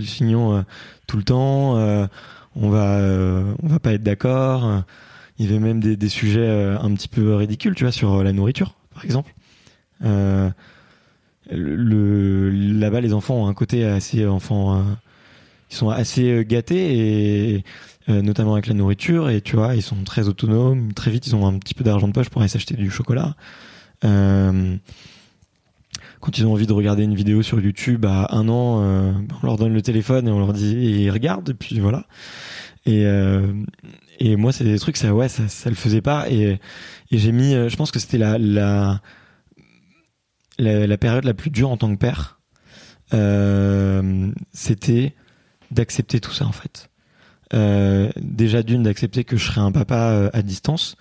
[0.00, 0.62] le chignon euh,
[1.06, 2.06] tout le temps, euh,
[2.56, 4.82] on va, euh, va pas être d'accord.
[5.38, 8.74] Il y avait même des, sujets un petit peu ridicules, tu vois, sur la nourriture,
[8.92, 9.32] par exemple.
[10.02, 10.52] Le,
[11.50, 14.82] le- là-bas les enfants ont un côté assez enfants euh,
[15.70, 17.64] ils sont assez gâtés
[18.06, 21.46] notamment avec la nourriture et tu vois ils sont très autonomes très vite ils ont
[21.46, 23.34] un petit peu d'argent de poche pour aller s'acheter du chocolat
[26.20, 29.46] quand ils ont envie de regarder une vidéo sur YouTube à un an euh, on
[29.46, 32.06] leur donne le téléphone et on leur dit et ils regardent et puis voilà.
[32.86, 33.52] Et euh,
[34.18, 36.30] et moi c'est des trucs ça ouais ça, ça le faisait pas.
[36.30, 36.58] Et
[37.10, 39.00] et j'ai mis euh, je pense que c'était la la
[40.60, 42.38] la, la période la plus dure en tant que père,
[43.14, 45.14] euh, c'était
[45.70, 46.90] d'accepter tout ça en fait.
[47.52, 50.96] Euh, déjà d'une d'accepter que je serais un papa euh, à distance,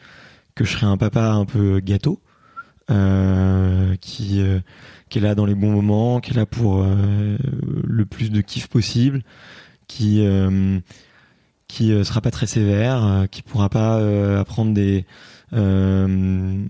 [0.55, 2.21] que je serais un papa un peu gâteau,
[4.01, 4.41] qui
[5.09, 7.37] qui est là dans les bons moments, qui est là pour euh,
[7.83, 9.23] le plus de kiff possible,
[9.89, 10.79] qui euh,
[11.67, 13.97] qui euh, sera pas très sévère, euh, qui pourra pas
[14.39, 15.05] apprendre des
[15.51, 16.67] je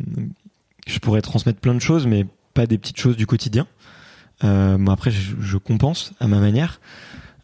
[0.99, 2.25] pourrais transmettre plein de choses, mais
[2.55, 3.67] pas des petites choses du quotidien.
[4.41, 6.81] Après, je, compense à ma manière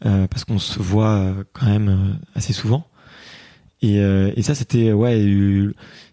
[0.00, 2.88] parce qu'on se voit quand même assez souvent.
[3.82, 5.22] Et, euh, et ça, c'était ouais,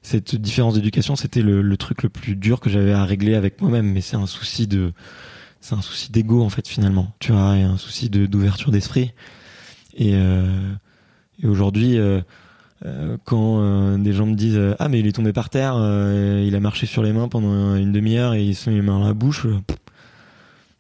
[0.02, 3.62] cette différence d'éducation, c'était le, le truc le plus dur que j'avais à régler avec
[3.62, 3.92] moi-même.
[3.92, 4.92] Mais c'est un souci de,
[5.62, 7.14] c'est un souci d'ego en fait finalement.
[7.20, 9.14] Tu vois, et un souci de d'ouverture d'esprit.
[9.96, 10.74] Et, euh,
[11.42, 11.98] et aujourd'hui.
[11.98, 12.22] euh,
[12.86, 15.76] euh, quand euh, des gens me disent ah mais il est tombé par terre,
[16.46, 19.00] il a marché sur les mains pendant une demi-heure et il se met les mains
[19.00, 19.48] dans la bouche,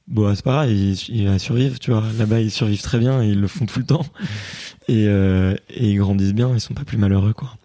[0.07, 2.03] bon c'est pas grave, il, il va survivre, tu vois.
[2.17, 4.05] Là-bas ils survivent très bien, et ils le font tout le temps
[4.87, 7.55] et, euh, et ils grandissent bien, ils sont pas plus malheureux quoi.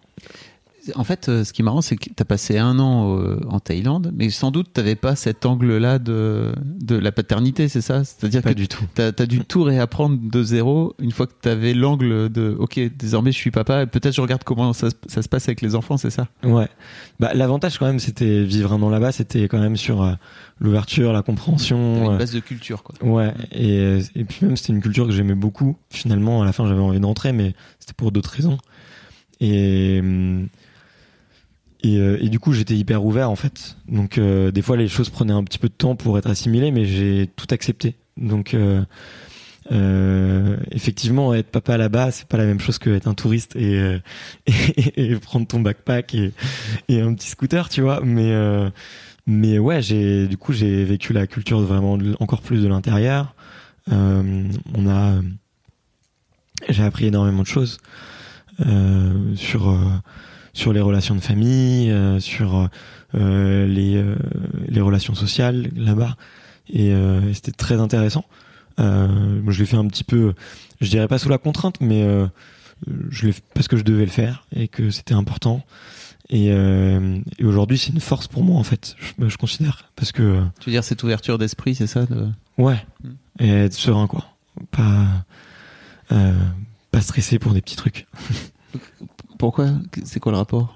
[0.97, 3.41] En fait, euh, ce qui est marrant, c'est que tu as passé un an euh,
[3.49, 7.81] en Thaïlande, mais sans doute tu n'avais pas cet angle-là de, de la paternité, c'est
[7.81, 8.05] ça?
[8.05, 8.85] C'est-à-dire que du tout.
[8.95, 12.79] tu as, dû tout réapprendre de zéro une fois que tu avais l'angle de OK,
[12.99, 15.75] désormais je suis papa, peut-être je regarde comment ça, se- ça se passe avec les
[15.75, 16.29] enfants, c'est ça?
[16.43, 16.69] Ouais.
[17.21, 20.13] Bah l'avantage quand même, c'était vivre un an là-bas, c'était quand même sur euh,
[20.61, 22.13] l'ouverture, la compréhension.
[22.13, 22.95] une base de culture, quoi.
[23.07, 25.77] Ouais, et, et puis même c'était une culture que j'aimais beaucoup.
[25.91, 28.59] Finalement, à la fin, j'avais envie d'entrer, mais c'était pour d'autres raisons.
[29.41, 30.49] Et, hum,
[31.83, 33.77] et, euh, et du coup, j'étais hyper ouvert en fait.
[33.89, 36.71] Donc, euh, des fois, les choses prenaient un petit peu de temps pour être assimilées,
[36.71, 37.95] mais j'ai tout accepté.
[38.17, 38.83] Donc, euh,
[39.71, 43.79] euh, effectivement, être papa là-bas, c'est pas la même chose que être un touriste et,
[43.79, 43.99] euh,
[44.47, 46.33] et, et prendre ton backpack et,
[46.89, 48.01] un petit scooter, tu vois.
[48.03, 48.71] Mais euh,
[49.27, 53.35] mais ouais, j'ai du coup j'ai vécu la culture vraiment encore plus de l'intérieur.
[53.93, 55.21] Euh, on a,
[56.69, 57.79] j'ai appris énormément de choses
[58.67, 59.69] euh, sur
[60.59, 62.69] sur les relations de famille, euh, sur
[63.15, 64.17] euh, les euh,
[64.69, 66.17] les relations sociales là-bas,
[66.69, 68.25] et, et c'était très intéressant.
[68.79, 70.35] Moi, je l'ai fait un petit peu,
[70.81, 72.07] je dirais pas sous la contrainte, mais
[73.11, 75.65] je l'ai parce que je devais le faire et que c'était important.
[76.31, 78.95] Et, euh, et aujourd'hui, c'est une force pour moi en fait.
[78.99, 82.29] Je, je considère parce que Tu veux dire cette ouverture d'esprit, c'est ça de...
[82.59, 83.09] ouais, Mm.
[83.45, 84.27] et être serein quoi,
[84.71, 85.07] pas
[86.13, 86.35] euh,
[86.91, 88.07] pas stressé pour des petits trucs.
[89.39, 89.69] Pourquoi?
[90.05, 90.75] C'est quoi le rapport?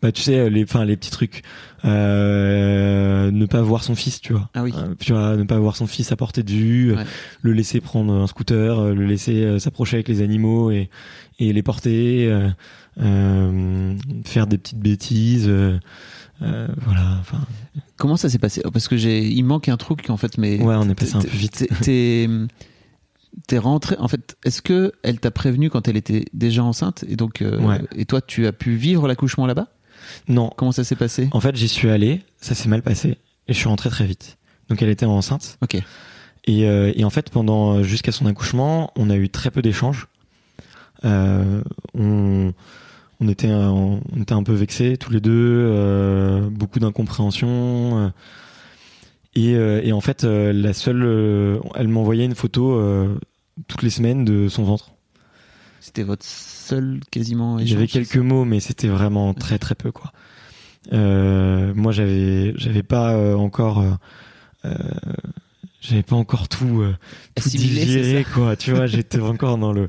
[0.00, 1.42] Bah tu sais les, enfin les petits trucs,
[1.84, 4.48] euh, ne pas voir son fils, tu vois.
[4.54, 4.72] Ah oui.
[4.76, 7.04] Euh, tu vois, ne pas voir son fils à portée de vue, Ouais.
[7.42, 10.88] le laisser prendre un scooter, euh, le laisser euh, s'approcher avec les animaux et,
[11.40, 12.48] et les porter, euh,
[13.00, 15.78] euh, faire des petites bêtises, euh,
[16.42, 17.16] euh, voilà.
[17.20, 17.40] Enfin,
[17.96, 18.62] Comment ça s'est passé?
[18.72, 21.20] Parce que j'ai, il manque un truc en fait, mais Ouais, on est passé un
[21.22, 21.66] peu vite.
[21.82, 22.28] t'es-
[23.46, 23.96] T'es, rentré.
[23.98, 27.58] En fait, est-ce que elle t'a prévenu quand elle était déjà enceinte et donc euh,
[27.60, 27.80] Ouais.
[27.96, 29.68] et toi tu as pu vivre l'accouchement là-bas?
[30.28, 30.50] Non.
[30.56, 31.28] Comment ça s'est passé?
[31.32, 34.38] En fait, j'y suis allé, ça s'est mal passé et je suis rentré très vite.
[34.68, 35.76] Donc elle était enceinte Ok.
[36.44, 40.08] et, euh, et en fait pendant jusqu'à son accouchement, on a eu très peu d'échanges.
[41.04, 41.62] Euh,
[41.94, 42.52] on,
[43.20, 48.12] on était un- on était un peu vexés tous les deux, euh, beaucoup d'incompréhension.
[49.38, 52.80] Euh, et, et en fait, euh, la seule, euh, elle m'envoyait une photo
[53.66, 54.92] toutes les semaines de son ventre.
[55.80, 57.58] C'était votre seul quasiment.
[57.58, 60.12] Échange, quelques mots, mais c'était vraiment très très peu quoi.
[60.92, 63.84] Euh, moi, j'avais j'avais pas euh, encore
[64.64, 64.78] euh,
[65.80, 66.84] j'avais pas encore tout
[67.36, 68.56] tout digéré quoi.
[68.56, 69.88] Tu vois, j'étais encore dans le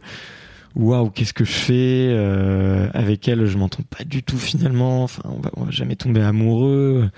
[0.75, 5.03] waouh, qu'est-ce que je fais euh, avec elle Je m'entends pas du tout finalement.
[5.03, 7.09] Enfin, on va, on va jamais tomber amoureux.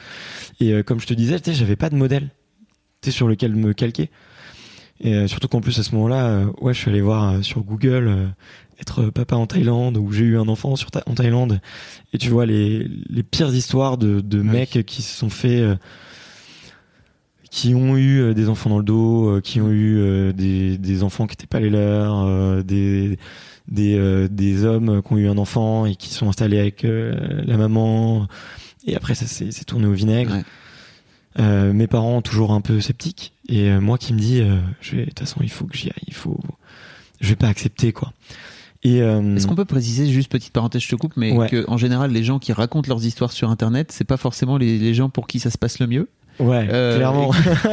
[0.60, 2.30] Et euh, comme je te disais, tu sais, j'avais pas de modèle,
[3.02, 4.10] tu sais, sur lequel me calquer.
[5.00, 7.42] Et euh, surtout qu'en plus à ce moment-là, euh, ouais, je suis allé voir euh,
[7.42, 8.28] sur Google euh,
[8.80, 11.60] être papa en Thaïlande ou j'ai eu un enfant sur Tha- en Thaïlande.
[12.14, 15.76] Et tu vois les, les pires histoires de, de mecs qui se sont fait, euh,
[17.52, 20.78] qui ont eu euh, des enfants dans le dos, euh, qui ont eu euh, des,
[20.80, 23.20] des enfants qui n'étaient pas les leurs, euh, des
[23.68, 27.14] des, euh, des hommes qui ont eu un enfant et qui sont installés avec euh,
[27.46, 28.28] la maman.
[28.88, 30.34] Et après ça s'est tourné au vinaigre.
[30.34, 30.44] Ouais.
[31.40, 34.98] Euh, mes parents toujours un peu sceptiques et euh, moi qui me dis euh, je
[34.98, 36.38] de toute façon il faut que j'y aille il faut
[37.22, 38.12] je vais pas accepter quoi
[38.84, 41.48] et euh, Est-ce qu'on peut préciser, juste petite parenthèse, je te coupe, mais Ouais.
[41.48, 44.80] que en général, les gens qui racontent leurs histoires sur Internet, c'est pas forcément les,
[44.80, 46.10] les gens pour qui ça se passe le mieux?
[46.42, 47.32] Ouais Euh, clairement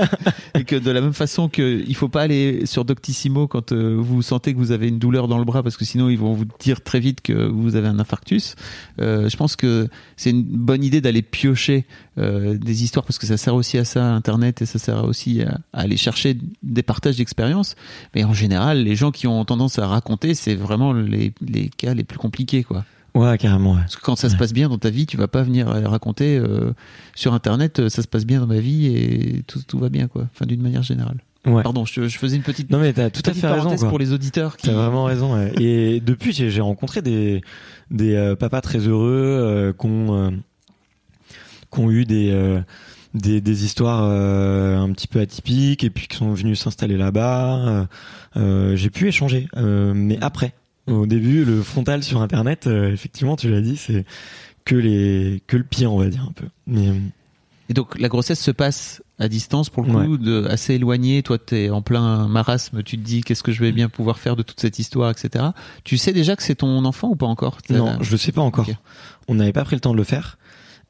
[0.55, 3.97] et que de la même façon que il faut pas aller sur Doctissimo quand euh,
[3.99, 6.33] vous sentez que vous avez une douleur dans le bras parce que sinon ils vont
[6.33, 8.55] vous dire très vite que vous avez un infarctus.
[9.01, 11.87] Euh, je pense que c'est une bonne idée d'aller piocher
[12.19, 15.43] euh, des histoires parce que ça sert aussi à ça Internet et ça sert aussi
[15.43, 17.77] à, à aller chercher des partages d'expériences.
[18.15, 21.95] Mais en général, les gens qui ont tendance à raconter, c'est vraiment les, les cas
[21.95, 22.85] les plus compliqués quoi.
[23.15, 23.81] Ouais carrément ouais.
[23.81, 25.89] Parce que quand ça se passe bien dans ta vie, tu vas pas venir euh,
[25.89, 26.73] raconter euh,
[27.15, 30.09] sur Internet, euh, ça se passe bien dans ma vie et tout, tout va bien,
[30.09, 30.27] quoi.
[30.35, 31.19] Enfin, d'une manière générale.
[31.47, 33.89] ouais Pardon, je, je faisais une petite, non mais t'as tout à fait raison quoi.
[33.89, 34.67] pour les auditeurs qui.
[34.67, 35.35] T'as vraiment raison.
[35.35, 35.53] ouais.
[35.61, 37.43] Et depuis, j'ai rencontré des
[37.91, 40.31] des euh, papas très heureux euh, qui ont
[41.79, 42.63] euh, eu des
[43.15, 47.89] des, des histoires un petit peu atypiques et puis qui sont venus s'installer là-bas.
[48.37, 50.55] J'ai pu échanger, mais après.
[50.89, 54.05] Au début, le frontal sur Internet, euh, effectivement, tu l'as dit, c'est
[54.65, 56.47] que les que le pire, on va dire un peu.
[56.67, 56.95] Mais euh,
[57.69, 61.23] Et donc, la grossesse se passe à distance pour le coup, de, assez éloigné.
[61.23, 62.83] Toi, t'es en plein marasme.
[62.83, 65.47] Tu te dis, qu'est-ce que je vais bien pouvoir faire de toute cette histoire, etc.
[65.85, 67.59] Tu sais déjà que c'est ton enfant ou pas encore?
[67.71, 68.67] Non, je le sais pas encore.
[69.27, 70.39] On n'avait pas pris le temps de le faire.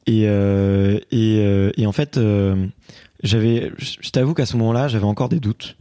[0.05, 2.67] Et euh, et, euh, et en fait, euh,
[3.21, 5.75] j'avais, je t'avoue qu'à ce moment-là, j'avais encore des doutes.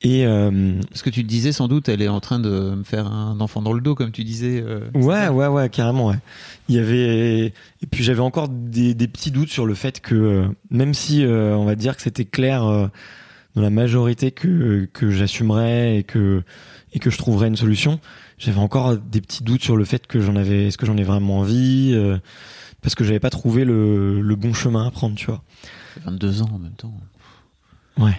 [0.00, 3.06] Et euh, Parce que tu disais sans doute, elle est en train de me faire
[3.08, 4.62] un enfant dans le dos, comme tu disais.
[4.64, 6.06] euh, ouais, ouais, ouais, carrément.
[6.08, 6.18] Ouais.
[6.68, 10.14] Il y avait et puis j'avais encore des, des petits doutes sur le fait que
[10.14, 12.86] euh, même si euh, on va dire que c'était clair euh,
[13.56, 16.44] dans la majorité que que j'assumerais et que
[16.92, 17.98] et que je trouverais une solution,
[18.38, 21.02] j'avais encore des petits doutes sur le fait que j'en avais, est-ce que j'en ai
[21.02, 22.16] vraiment envie, euh,
[22.82, 25.42] parce que j'avais pas trouvé le, le bon chemin à prendre, tu vois.
[26.06, 26.94] 22 ans en même temps.
[27.98, 28.16] Ouais.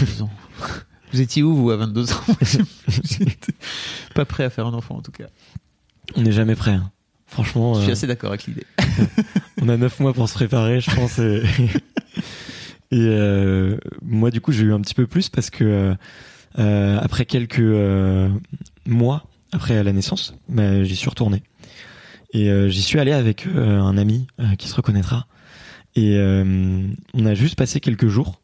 [0.00, 0.30] 22 ans.
[1.12, 2.16] Vous étiez où, vous, à 22 ans?
[3.04, 3.52] J'étais
[4.14, 5.26] pas prêt à faire un enfant, en tout cas.
[6.16, 6.72] On n'est jamais prêt.
[6.72, 6.90] hein.
[7.26, 8.64] Franchement, Je suis euh, assez d'accord avec l'idée.
[9.62, 11.18] on a neuf mois pour se préparer, je pense.
[11.18, 11.42] Et,
[12.90, 15.94] et, euh, moi, du coup, j'ai eu un petit peu plus parce que
[16.58, 17.62] euh, après quelques
[18.86, 21.42] mois après la naissance, bah, j'y suis retourné.
[22.34, 24.26] Et j'y suis allé avec un ami
[24.58, 25.26] qui se reconnaîtra.
[25.96, 28.40] Et on a juste passé quelques jours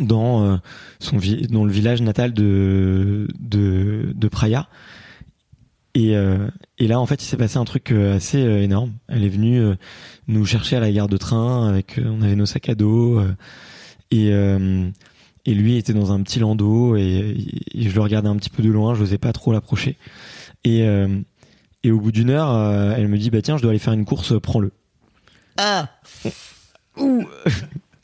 [0.00, 0.56] dans euh,
[0.98, 1.18] son
[1.50, 4.68] dans le village natal de de, de Praia.
[5.94, 8.92] Et, euh, et là, en fait, il s'est passé un truc euh, assez énorme.
[9.08, 9.74] Elle est venue euh,
[10.28, 13.20] nous chercher à la gare de train avec, euh, on avait nos sacs à dos
[14.12, 14.30] et
[15.46, 17.34] et lui était dans un petit landau et,
[17.72, 19.96] et je le regardais un petit peu de loin, je n'osais pas trop l'approcher.
[20.64, 20.84] Et
[21.82, 24.04] Et au bout d'une heure, elle me dit bah tiens, je dois aller faire une
[24.04, 24.70] course, prends-le.
[25.56, 25.88] Ah
[26.98, 27.24] Ouh.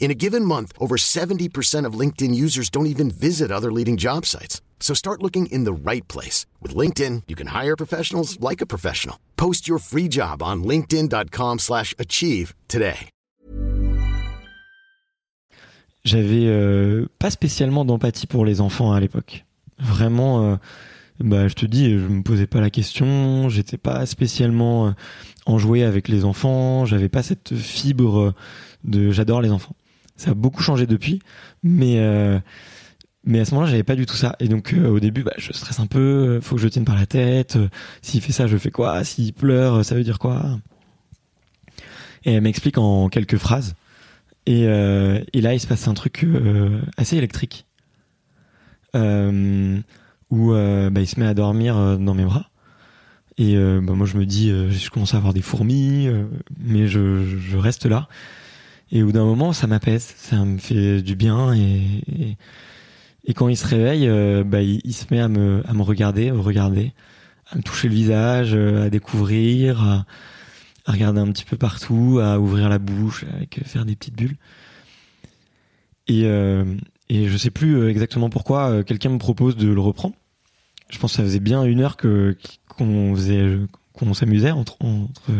[0.00, 4.26] In a given month, over 70% of LinkedIn users don't even visit other leading job
[4.26, 4.60] sites.
[4.80, 6.46] So start looking in the right place.
[6.60, 9.16] With LinkedIn, you can hire professionals like a professional.
[9.36, 13.10] Post your free job on linkedin.com slash achieve today.
[16.04, 19.44] j'avais euh, pas spécialement d'empathie pour les enfants à l'époque.
[19.78, 20.56] Vraiment, euh,
[21.20, 24.90] bah, je te dis, je me posais pas la question, j'étais pas spécialement euh,
[25.46, 28.34] enjoué avec les enfants, j'avais pas cette fibre euh,
[28.84, 29.74] de j'adore les enfants.
[30.20, 31.20] Ça a beaucoup changé depuis,
[31.62, 32.38] mais euh,
[33.24, 34.36] mais à ce moment-là, j'avais pas du tout ça.
[34.38, 36.84] Et donc euh, au début, bah, je stresse un peu, euh, faut que je tienne
[36.84, 37.56] par la tête.
[37.56, 37.68] euh,
[38.02, 40.58] S'il fait ça, je fais quoi S'il pleure, ça veut dire quoi
[42.24, 43.74] Et elle m'explique en quelques phrases.
[44.46, 47.66] Et, euh, et là, il se passe un truc euh, assez électrique.
[48.96, 49.78] Euh,
[50.30, 52.50] où euh, bah, il se met à dormir euh, dans mes bras.
[53.38, 56.24] Et euh, bah, moi, je me dis, euh, je commence à avoir des fourmis, euh,
[56.58, 58.08] mais je- je reste là.
[58.92, 61.54] Et au bout d'un moment, ça m'apaise, ça me fait du bien.
[61.54, 62.36] Et, et,
[63.24, 66.28] et quand il se réveille, euh, bah, il, se met à me, à me regarder,
[66.30, 66.92] à me regarder,
[67.50, 70.06] à me toucher le visage, euh, à découvrir, à,
[70.86, 74.36] à regarder un petit peu partout, à ouvrir la bouche, avec faire des petites bulles.
[76.08, 76.64] Et, euh,
[77.08, 80.16] et je sais plus euh, exactement pourquoi euh, quelqu'un me propose de le reprendre.
[80.88, 83.58] Je pense que ça faisait bien une heure que qu'on faisait
[83.92, 85.30] qu'on s'amusait entre entre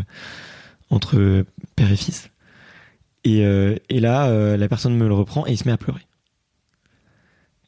[0.91, 2.30] entre père et fils.
[3.25, 5.77] Et, euh, et là, euh, la personne me le reprend et il se met à
[5.77, 6.07] pleurer.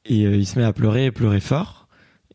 [0.04, 1.88] Et euh, il se met à pleurer, pleurer fort.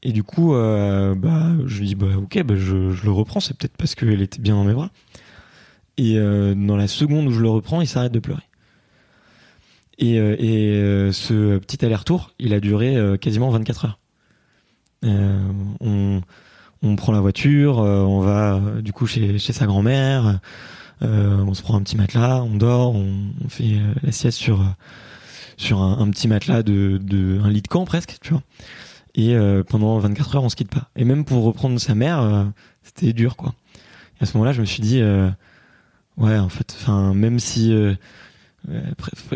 [0.03, 3.39] Et du coup, bah, je lui dis, bah, ok, bah, je, le reprends.
[3.39, 4.91] C'est peut-être parce qu'elle était bien dans mes bras.
[5.97, 8.43] Et dans la seconde où je le reprends, il s'arrête de pleurer.
[9.97, 10.17] Et,
[11.11, 13.99] ce petit aller-retour, il a duré quasiment 24 heures.
[15.81, 16.21] On,
[16.95, 20.39] prend la voiture, on va du coup chez, sa grand-mère,
[21.01, 24.61] on se prend un petit matelas, on dort, on, on fait euh, la sieste sur,
[24.61, 24.65] euh,
[25.57, 28.43] sur un, petit matelas de, de un lit de camp presque, tu vois.
[29.15, 30.89] Et euh, pendant 24 heures, on se quitte pas.
[30.95, 32.45] Et même pour reprendre sa mère, euh,
[32.83, 33.53] c'était dur, quoi.
[34.19, 35.29] Et à ce moment-là, je me suis dit, euh,
[36.17, 37.95] ouais, en fait, enfin, même si euh,
[38.69, 38.81] euh,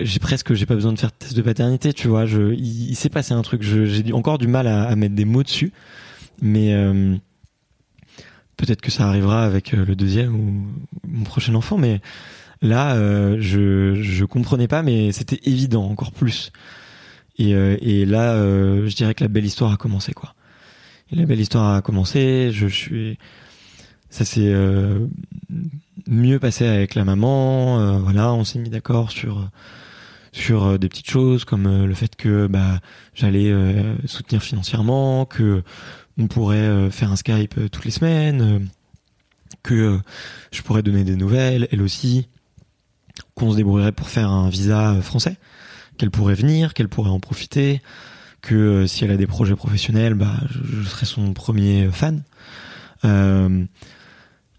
[0.02, 2.26] j'ai presque, j'ai pas besoin de faire de test de paternité, tu vois.
[2.26, 3.64] Je, il, il s'est passé un truc.
[3.64, 5.72] J'ai encore du mal à, à mettre des mots dessus,
[6.42, 7.16] mais euh,
[8.62, 10.68] peut-être que ça arrivera avec euh, le deuxième ou
[11.08, 11.78] mon prochain enfant.
[11.78, 12.00] Mais
[12.62, 16.52] là, euh, je je comprenais pas, mais c'était évident encore plus.
[17.40, 20.36] Et, euh, et là, je dirais que la belle histoire a commencé, quoi.
[21.12, 22.52] La belle histoire a commencé.
[22.54, 23.18] Je, suis,
[24.10, 24.54] ça s'est
[26.08, 28.00] mieux passé avec la maman.
[28.00, 29.50] voilà, on s'est mis d'accord sur
[30.32, 32.80] sur des petites choses comme le fait que bah
[33.14, 33.54] j'allais
[34.06, 35.64] soutenir financièrement, que
[36.18, 38.60] on pourrait euh, faire un Skype euh, toutes les semaines, euh,
[39.64, 40.00] que
[40.52, 42.28] je pourrais donner des nouvelles, elle aussi,
[43.36, 45.38] qu'on se débrouillerait pour faire un visa français,
[45.98, 47.82] qu'elle pourrait venir, qu'elle pourrait en profiter,
[48.42, 52.24] que si elle a des projets professionnels, bah je, je serais son premier fan.
[53.06, 53.66] Euh,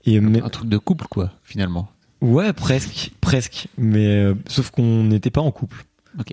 [0.05, 1.89] et mais- Un truc de couple, quoi, finalement.
[2.21, 3.67] Ouais, presque, presque.
[3.77, 5.85] Mais euh, sauf qu'on n'était pas en couple.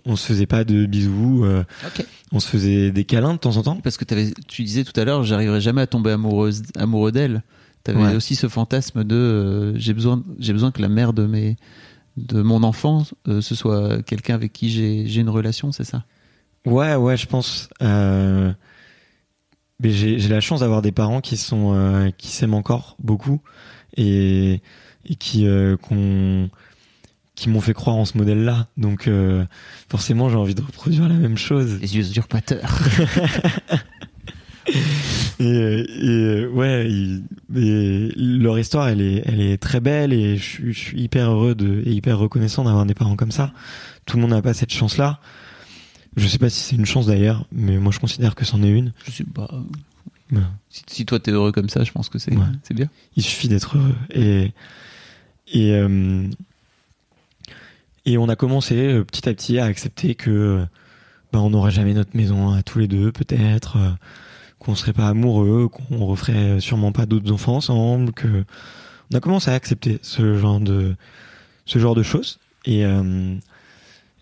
[0.05, 1.43] On se faisait pas de bisous.
[1.45, 1.63] euh,
[2.31, 3.77] on se faisait des câlins de temps en temps.
[3.77, 7.43] Parce que t'avais- tu disais tout à l'heure, j'arriverai jamais à tomber amoureuse, amoureux d'elle.
[7.83, 8.15] T'avais Ouais.
[8.15, 11.55] aussi ce fantasme de euh, j'ai besoin, j'ai besoin que la mère de mes,
[12.17, 16.03] de mon enfant, euh, ce soit quelqu'un avec qui j'ai une relation, c'est ça?
[16.65, 17.69] Ouais, ouais, je pense.
[19.81, 23.39] Mais j'ai la chance d'avoir des parents qui sont qui s'aiment encore beaucoup
[23.95, 24.61] et
[25.05, 25.47] et qui
[25.81, 26.49] qu'on-
[27.39, 28.67] qui m'ont fait croire en ce modèle-là.
[28.77, 29.45] Donc euh,
[29.89, 31.79] forcément, j'ai envie de reproduire la même chose.
[31.81, 32.79] Les usurpateurs.
[35.39, 36.87] Et, et, ouais,
[37.49, 41.55] leur histoire, elle est, elle est très belle et je, suis- je suis hyper heureux
[41.55, 43.51] de, et hyper reconnaissant d'avoir des parents comme ça.
[44.05, 45.21] Tout le monde n'a pas cette chance-là.
[46.17, 48.69] Je sais pas si c'est une chance d'ailleurs, mais moi je considère que c'en est
[48.69, 48.93] une.
[49.05, 49.49] Je sais pas.
[50.31, 50.41] Ouais.
[50.69, 52.43] Si, si toi t'es heureux comme ça, je pense que c'est Ouais.
[52.75, 52.89] bien.
[53.15, 53.95] Il suffit d'être heureux.
[54.13, 54.51] Et,
[55.51, 56.27] et, euh,
[58.09, 60.65] et on a commencé euh, petit à petit à accepter que
[61.31, 63.91] bah, on n'aurait jamais notre maison à tous les deux, peut-être, euh,
[64.57, 68.45] qu'on serait pas amoureux, qu'on referait sûrement pas d'autres enfants ensemble, que
[69.11, 70.95] on a commencé à accepter ce genre de
[71.65, 72.39] ce genre de choses.
[72.65, 72.83] Et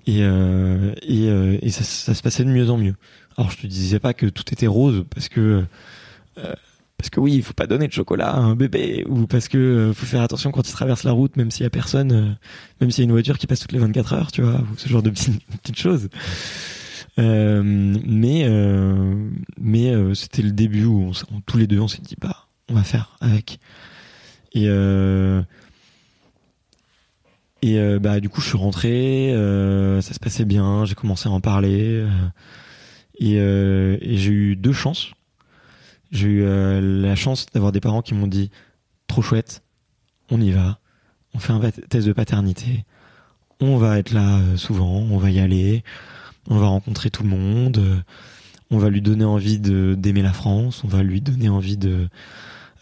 [0.06, 2.96] et et, ça, ça se passait de mieux en mieux.
[3.38, 5.66] Alors je te disais pas que tout était rose parce que
[6.98, 9.58] parce que oui, il faut pas donner de chocolat à un bébé ou parce que
[9.58, 12.32] euh, faut faire attention quand il traverse la route, même s'il y a personne, euh,
[12.82, 14.78] même s'il y a une voiture qui passe toutes les 24 heures, tu vois, ou
[14.78, 16.10] ce genre de petites, choses.
[17.20, 19.30] Euh, mais euh,
[19.60, 22.74] mais euh, c'était le début où on, tous les deux on s'est dit bah on
[22.74, 23.60] va faire avec.
[24.54, 24.68] Et
[27.62, 29.32] et bah du coup je suis rentré,
[30.02, 32.04] ça se passait bien, j'ai commencé à en parler
[33.20, 35.12] et j'ai eu deux chances.
[36.12, 38.50] J'ai eu euh, la chance d'avoir des parents qui m'ont dit
[39.08, 39.64] trop chouette,
[40.30, 40.80] on y va,
[41.34, 42.86] on fait un test de paternité,
[43.60, 45.84] on va être là euh, souvent, on va y aller,
[46.50, 47.98] on va rencontrer tout le monde, euh,
[48.72, 52.08] on va lui donner envie d'aimer la France, on va lui donner envie de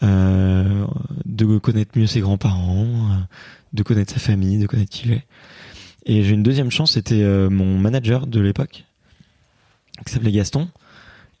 [0.02, 3.18] de connaître mieux ses grands-parents,
[3.72, 5.26] de connaître sa famille, de connaître qui il est.
[6.04, 8.84] Et j'ai une deuxième chance, c'était mon manager de l'époque,
[10.04, 10.68] qui s'appelait Gaston,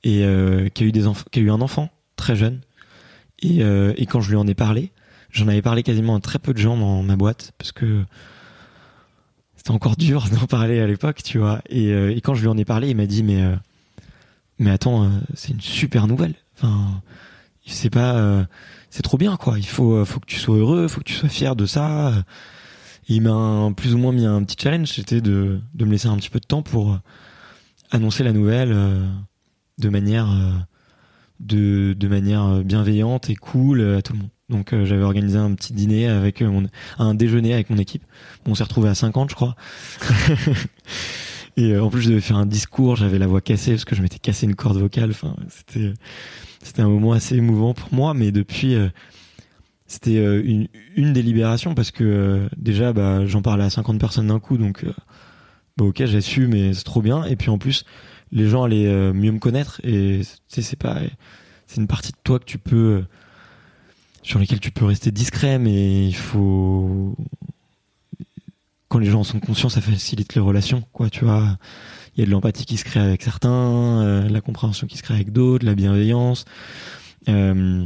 [0.04, 2.60] et euh, qui a eu des enfants, qui a eu un enfant très jeune.
[3.40, 4.92] Et, euh, et quand je lui en ai parlé,
[5.30, 8.04] j'en avais parlé quasiment à très peu de gens dans ma boîte parce que
[9.56, 11.60] c'était encore dur d'en parler à l'époque, tu vois.
[11.68, 13.56] Et, euh, et quand je lui en ai parlé, il m'a dit mais euh,
[14.58, 16.34] mais attends, euh, c'est une super nouvelle.
[16.56, 17.02] Enfin,
[17.66, 18.44] c'est pas, euh,
[18.90, 19.58] c'est trop bien quoi.
[19.58, 22.24] Il faut faut que tu sois heureux, faut que tu sois fier de ça.
[23.08, 26.16] Il m'a plus ou moins mis un petit challenge, c'était de de me laisser un
[26.16, 26.98] petit peu de temps pour
[27.90, 28.74] annoncer la nouvelle
[29.78, 30.52] de manière euh,
[31.40, 34.30] de, de manière bienveillante et cool euh, à tout le monde.
[34.48, 36.68] Donc euh, j'avais organisé un petit dîner avec euh, mon,
[36.98, 38.04] un déjeuner avec mon équipe.
[38.44, 39.56] Bon, on s'est retrouvé à 50 je crois.
[41.56, 43.96] et euh, en plus je devais faire un discours, j'avais la voix cassée parce que
[43.96, 45.10] je m'étais cassé une corde vocale.
[45.10, 45.92] Enfin, c'était
[46.62, 48.88] c'était un moment assez émouvant pour moi, mais depuis euh,
[49.88, 53.98] c'était euh, une, une des libérations parce que euh, déjà bah, j'en parlais à 50
[53.98, 54.92] personnes d'un coup donc euh,
[55.76, 57.84] bah, ok j'ai su mais c'est trop bien et puis en plus
[58.32, 60.98] les gens allaient euh, mieux me connaître et c'est pas
[61.66, 63.04] c'est une partie de toi que tu peux
[64.22, 67.16] sur lesquelles tu peux rester discret mais il faut
[68.88, 71.58] quand les gens en sont conscients ça facilite les relations quoi tu vois.
[72.16, 75.02] Il y a de l'empathie qui se crée avec certains euh, la compréhension qui se
[75.02, 76.46] crée avec d'autres la bienveillance
[77.28, 77.84] euh,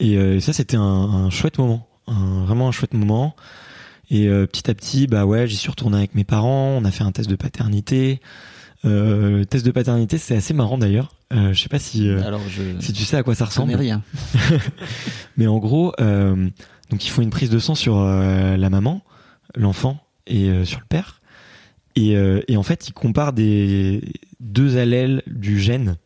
[0.00, 3.34] et euh, ça c'était un, chouette moment vraiment un chouette moment.
[4.08, 6.90] Et euh, petit à petit bah ouais j'y suis retourné avec mes parents on a
[6.92, 8.20] fait un test de paternité
[8.84, 11.12] euh, le test de paternité, c'est assez marrant d'ailleurs.
[11.32, 13.74] Euh, je sais pas si euh, Alors je si tu sais à quoi ça ressemble,
[13.74, 14.02] rien.
[15.36, 16.48] mais en gros, euh,
[16.90, 19.02] donc ils font une prise de sang sur euh, la maman,
[19.54, 21.20] l'enfant et sur le père,
[21.94, 22.16] et,
[22.48, 24.02] et en fait ils comparent des
[24.40, 25.96] deux allèles du gène,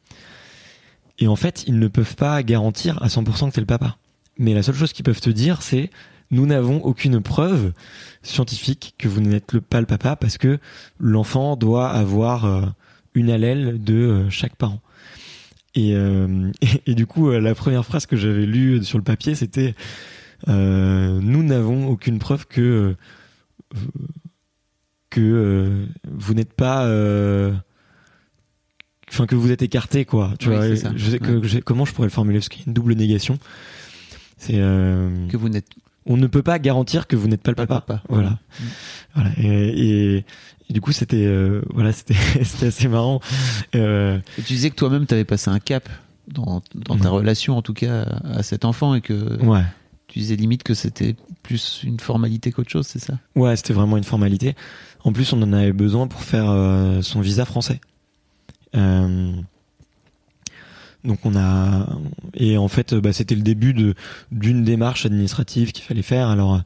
[1.18, 3.96] et en fait ils ne peuvent pas garantir à 100% que c'est le papa.
[4.36, 5.90] Mais la seule chose qu'ils peuvent te dire, c'est
[6.30, 7.72] nous n'avons aucune preuve
[8.22, 10.58] scientifique que vous n'êtes le, pas le papa parce que
[10.98, 12.62] l'enfant doit avoir euh,
[13.14, 14.80] une allèle de euh, chaque parent.
[15.74, 19.34] Et, euh, et, et du coup, la première phrase que j'avais lue sur le papier,
[19.34, 19.74] c'était
[20.48, 22.94] euh, Nous n'avons aucune preuve que
[23.74, 23.78] euh,
[25.10, 26.84] que vous n'êtes pas,
[29.08, 30.34] enfin que vous êtes écarté, quoi.
[30.38, 31.62] Tu Oui, vois, je sais Ouais.
[31.62, 33.38] comment je pourrais le formuler parce qu'il y a une double négation.
[34.38, 35.68] C'est Que vous n'êtes
[36.06, 37.80] on ne peut pas garantir que vous n'êtes pas le papa.
[37.80, 38.02] papa.
[38.08, 38.38] Voilà.
[39.14, 39.30] Voilà.
[39.38, 39.46] Et,
[40.16, 40.24] et-
[40.68, 43.20] et du coup, c'était euh, voilà, c'était assez marrant.
[43.74, 45.88] Euh, Et tu disais que toi-même t'avais passé un cap
[46.28, 47.18] dans, dans ta Ouais.
[47.18, 49.64] relation en tout cas à, à cet enfant et que ouais.
[50.06, 53.14] tu disais limite que c'était plus une formalité qu'autre chose, c'est ça?
[53.34, 54.54] Ouais, c'était vraiment une formalité.
[55.02, 57.80] En plus, on en avait besoin pour faire euh, son visa français.
[58.76, 59.32] Euh,
[61.04, 61.86] donc on a
[62.34, 63.94] et en fait, bah, c'était le début de
[64.30, 66.28] d'une démarche administrative qu'il fallait faire.
[66.28, 66.60] Alors,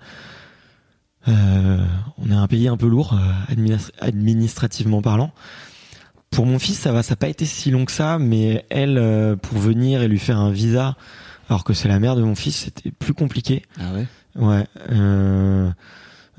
[1.28, 1.84] euh,
[2.18, 5.32] on est un pays un peu lourd euh, administ- administrativement parlant.
[6.30, 8.98] Pour mon fils, ça va, ça n'a pas été si long que ça, mais elle,
[8.98, 10.96] euh, pour venir et lui faire un visa,
[11.48, 13.62] alors que c'est la mère de mon fils, c'était plus compliqué.
[13.78, 14.06] Ah ouais?
[14.34, 14.66] Ouais.
[14.90, 15.70] Euh,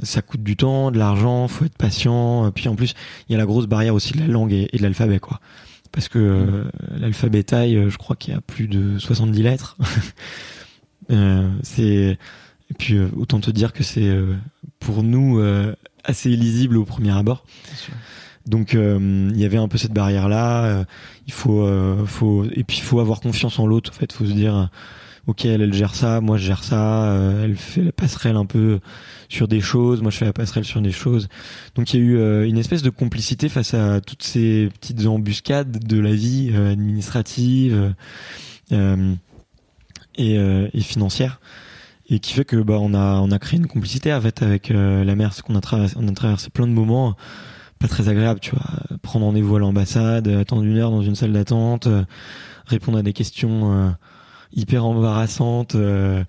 [0.04, 2.52] ça coûte du temps, de l'argent, faut être patient.
[2.54, 2.94] Puis en plus,
[3.30, 5.40] il y a la grosse barrière aussi de la langue et, et de l'alphabet, quoi.
[5.96, 6.66] Parce que euh,
[7.00, 9.78] l'alphabet taille, euh, je crois qu'il y a plus de 70 lettres.
[11.12, 12.18] Euh, c'est
[12.72, 14.10] et puis euh, autant te dire que c'est
[14.80, 15.40] pour nous
[16.04, 17.46] assez illisible au premier abord.
[18.48, 20.84] Donc il y avait un peu cette barrière là.
[21.28, 21.70] il faut,
[22.08, 23.92] faut et puis il faut avoir confiance en l'autre.
[23.92, 24.72] En fait, faut se dire,
[25.28, 27.06] ok, elle, elle gère ça, moi je gère ça.
[27.14, 28.80] euh, elle fait la passerelle un peu
[29.30, 31.28] sur des choses, moi je fais la passerelle sur des choses.
[31.76, 35.06] Donc il y a eu euh, une espèce de complicité face à toutes ces petites
[35.08, 37.94] embuscades de la vie euh, administrative
[38.72, 39.14] euh,
[40.16, 41.40] et, euh, et financière
[42.08, 45.16] et qui fait que bah on a on a créé une complicité avec euh, la
[45.16, 47.16] mère, c'est qu'on a traversé on a traversé plein de moments
[47.80, 48.64] pas très agréables, tu vois,
[49.02, 52.04] prendre rendez-vous à l'ambassade, attendre une heure dans une salle d'attente, euh,
[52.66, 53.90] répondre à des questions euh,
[54.56, 55.76] hyper embarrassantes.
[55.76, 56.24] euh,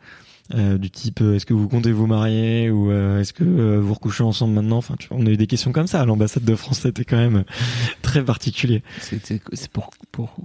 [0.54, 3.80] euh, du type euh, est-ce que vous comptez vous marier ou euh, est-ce que euh,
[3.80, 4.76] vous recouchez ensemble maintenant?
[4.76, 7.04] Enfin tu vois, on a eu des questions comme ça à l'ambassade de France c'était
[7.04, 7.42] quand même
[8.02, 10.36] très particulier C'était- C'est pour, pour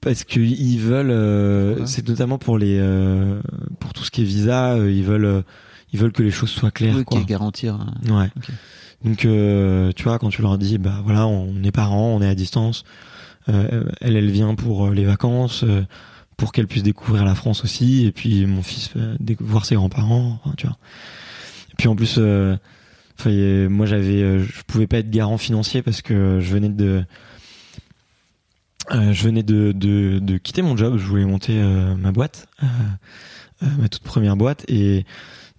[0.00, 3.40] parce que ils veulent euh, c'est notamment pour les euh,
[3.80, 5.42] pour tout ce qui est visa euh, ils veulent
[5.92, 7.18] ils veulent que les choses soient claires oui, quoi.
[7.18, 7.74] qui garantir.
[7.74, 7.94] hein.
[8.08, 8.28] Ouais.
[8.36, 8.50] Ok.
[9.04, 12.28] Donc euh, tu vois quand tu leur dis bah voilà on est parents, on est
[12.28, 12.84] à distance.
[13.48, 15.82] euh, elle elle vient pour les vacances euh,
[16.42, 18.90] pour qu'elle puisse découvrir la France aussi et puis mon fils
[19.38, 20.76] voir ses grands-parents, tu vois.
[21.70, 22.56] Et puis en plus euh,
[23.68, 27.04] moi j'avais euh, je pouvais pas être garant financier parce que je venais de
[28.90, 31.62] euh, je venais de, de, de quitter mon job, je voulais monter
[31.96, 32.48] ma boîte,
[33.60, 34.64] ma toute première boîte.
[34.66, 35.06] Et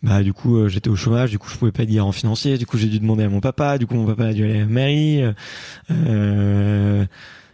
[0.02, 1.32] bah du coup j'étais au chômage.
[1.32, 2.58] Du coup je pouvais pas être garant financier.
[2.58, 3.78] Du coup j'ai dû demander à mon papa.
[3.78, 5.24] Du coup mon papa a dû aller à la mairie.
[5.92, 7.06] Euh,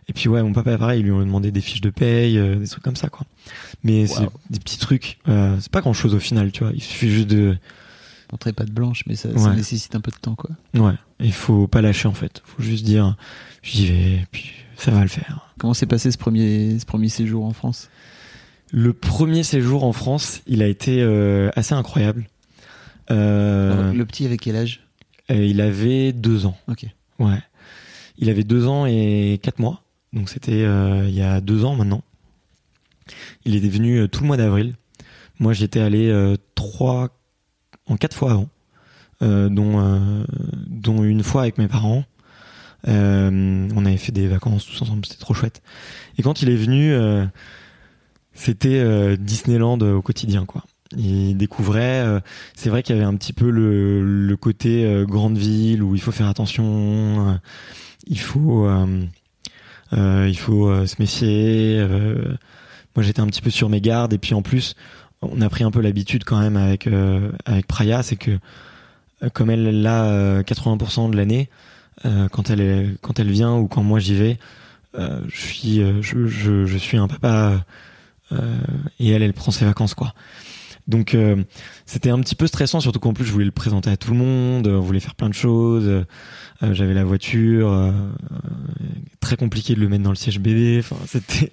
[0.09, 2.55] et puis ouais mon papa pareil ils lui ont demandé des fiches de paye euh,
[2.55, 3.25] des trucs comme ça quoi.
[3.83, 6.73] Mais c'est des petits trucs euh, c'est pas grand chose au final tu vois.
[6.73, 7.55] Il suffit juste de
[8.31, 10.51] Montrer pas de blanche, mais ça, nécessite un peu de temps, quoi.
[10.75, 10.93] ouais.
[11.19, 12.43] Il faut pas lâcher en fait.
[12.45, 13.17] Faut juste dire
[13.63, 15.51] j'y vais puis ça va le faire.
[15.57, 17.89] Comment s'est passé ce premier, ce premier séjour en France?
[18.71, 22.27] Le premier séjour en France il a été euh, assez incroyable.
[23.07, 24.81] Alors, Le petit avec quel âge?
[25.29, 26.57] il avait deux ans.
[26.67, 26.85] Ok.
[27.17, 27.41] Ouais.
[28.19, 29.81] Il avait deux ans et quatre mois.
[30.13, 32.03] Donc c'était euh, il y a deux ans maintenant.
[33.45, 34.75] Il était venu euh, tout le mois d'avril.
[35.39, 37.09] Moi j'y étais allé euh, trois
[37.85, 38.49] en quatre fois avant,
[39.21, 40.25] dont
[40.67, 42.03] dont une fois avec mes parents.
[42.85, 45.61] On avait fait des vacances tous ensemble, c'était trop chouette.
[46.17, 46.93] Et quand il est venu,
[48.33, 50.63] c'était Disneyland au quotidien quoi.
[50.95, 52.21] Il découvrait.
[52.55, 56.01] c'est vrai qu'il y avait un petit peu le, le côté grande ville où il
[56.01, 57.39] faut faire attention,
[58.05, 58.69] il faut
[59.93, 61.77] il faut euh, se méfier.
[61.79, 62.35] euh.
[62.95, 64.75] moi j'étais un petit peu sur mes gardes et puis en plus
[65.21, 68.31] on a pris un peu l'habitude quand même avec euh, avec Praya, c'est que
[69.23, 71.49] euh, comme elle euh, 80% de l'année,
[72.05, 74.39] euh, quand elle est quand elle vient ou quand moi j'y vais,
[74.97, 77.65] euh, je suis euh, je, je, je suis un papa
[78.31, 78.57] euh,
[78.99, 80.13] et elle elle prend ses vacances quoi.
[80.87, 81.43] Donc euh,
[81.85, 84.17] c'était un petit peu stressant, surtout qu'en plus je voulais le présenter à tout le
[84.17, 85.87] monde, on voulait faire plein de choses.
[85.87, 86.03] euh,
[86.63, 88.37] euh, J'avais la voiture, euh, euh,
[89.19, 90.79] très compliqué de le mettre dans le siège bébé.
[90.79, 91.51] Enfin, c'était,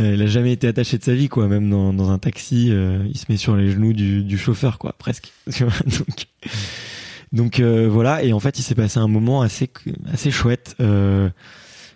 [0.00, 1.46] euh, il a jamais été attaché de sa vie, quoi.
[1.46, 4.78] Même dans, dans un taxi, euh, il se met sur les genoux du, du chauffeur,
[4.78, 5.32] quoi, presque.
[7.32, 8.22] Donc, euh, voilà.
[8.24, 9.70] Et en fait, il s'est passé un moment assez
[10.12, 11.28] assez chouette, euh,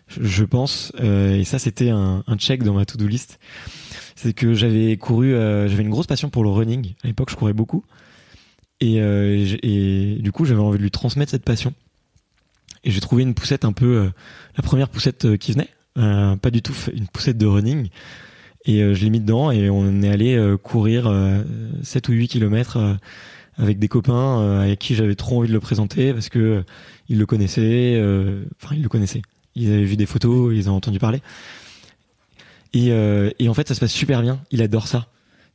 [0.09, 0.93] je, je pense.
[1.01, 3.38] Euh, et ça, c'était un, un check dans ma to-do list
[4.22, 6.94] c'est que j'avais couru, euh, j'avais une grosse passion pour le running.
[7.02, 7.84] À l'époque, je courais beaucoup.
[8.80, 11.74] Et, euh, et du coup, j'avais envie de lui transmettre cette passion.
[12.84, 14.10] Et j'ai trouvé une poussette un peu, euh,
[14.56, 17.88] la première poussette qui venait, pas du tout une poussette de running.
[18.64, 21.42] Et je l'ai mis dedans et on est allé courir euh,
[21.82, 22.78] 7 ou 8 kilomètres
[23.56, 26.64] avec des copains avec qui j'avais trop envie de le présenter parce que
[27.08, 28.00] ils le connaissaient,
[28.62, 29.22] enfin ils le connaissaient.
[29.56, 31.20] Ils avaient vu des photos, ils ont entendu parler.
[32.74, 34.40] Et, euh, et en fait, ça se passe super bien.
[34.50, 35.08] Il adore ça.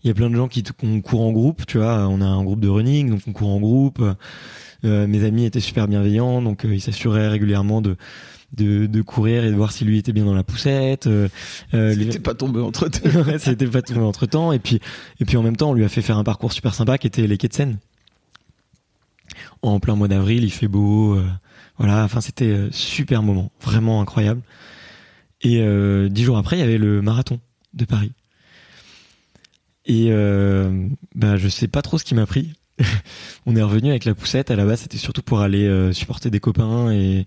[0.04, 2.08] Il y a plein de gens qui qu'on court en groupe, tu vois.
[2.08, 4.02] On a un groupe de running, donc on court en groupe.
[4.86, 7.96] Euh, mes amis étaient super bienveillants, donc euh, ils s'assuraient régulièrement de,
[8.56, 11.08] de de courir et de voir si lui était bien dans la poussette.
[11.08, 11.28] Euh,
[11.74, 12.88] euh, les- C'était pas tombé entre.
[13.28, 14.52] Ouais, c'était pas tombé entre temps.
[14.52, 14.80] Et puis,
[15.20, 17.08] et puis en même temps, on lui a fait faire un parcours super sympa qui
[17.08, 17.78] était les quais de Seine.
[19.64, 21.16] En plein mois d'avril, il fait beau.
[21.16, 21.26] euh,
[21.80, 24.42] voilà, enfin, c'était super moment, vraiment incroyable.
[25.42, 27.40] Et euh, dix jours après, il y avait le marathon
[27.74, 28.12] de Paris.
[29.86, 32.54] Et euh, bah, je sais pas trop ce qui m'a pris.
[33.46, 34.52] on est revenu avec la poussette.
[34.52, 37.26] À la base, c'était surtout pour aller euh, supporter des copains et,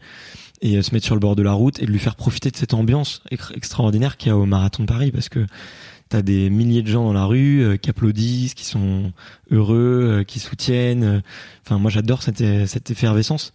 [0.60, 2.50] et euh, se mettre sur le bord de la route et de lui faire profiter
[2.50, 5.46] de cette ambiance ex- extraordinaire qu'il y a au marathon de Paris parce que
[6.10, 9.12] t'as des milliers de gens dans la rue euh, qui applaudissent, qui sont
[9.50, 11.22] heureux, qui soutiennent.
[11.64, 13.52] Enfin, moi, j'adore cette, cette effervescence.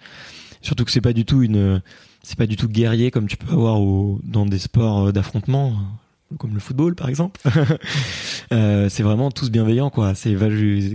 [0.62, 1.82] Surtout que c'est pas du tout une,
[2.26, 3.80] c'est pas du tout guerrier comme tu peux avoir
[4.24, 5.78] dans des sports euh, d'affrontement.
[6.40, 7.40] comme le football par exemple.
[8.52, 10.16] euh, c'est vraiment tous bienveillants quoi.
[10.16, 10.50] C'est va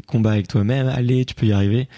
[0.08, 1.88] combat avec toi-même, allez, tu peux y arriver.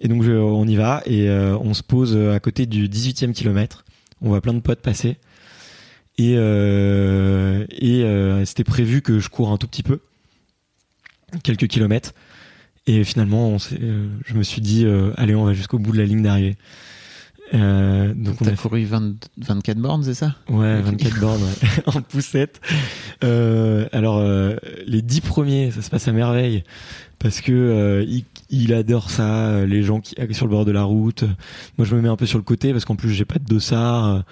[0.00, 3.84] Et donc on y va et euh, on se pose à côté du 18e kilomètre.
[4.22, 5.18] On voit plein de potes passer
[6.16, 6.36] et
[8.46, 10.00] c'était prévu que je cours un tout petit peu,
[11.42, 12.14] quelques kilomètres.
[12.86, 16.56] Et finalement, je me suis dit, allez, on va jusqu'au bout de la ligne d'arrivée.
[17.54, 20.34] Euh, donc on a couru 20, 24 bornes, c'est ça?
[20.48, 21.68] Ouais, 24 bornes ouais.
[21.86, 22.60] en poussette.
[23.24, 26.64] Euh, alors euh, les 10 premiers, ça se passe à merveille
[27.18, 30.82] parce que euh, il, il, adore ça, les gens qui sur le bord de la
[30.82, 31.24] route.
[31.78, 33.44] Moi, je me mets un peu sur le côté parce qu'en plus j'ai pas de
[33.44, 34.24] dossard.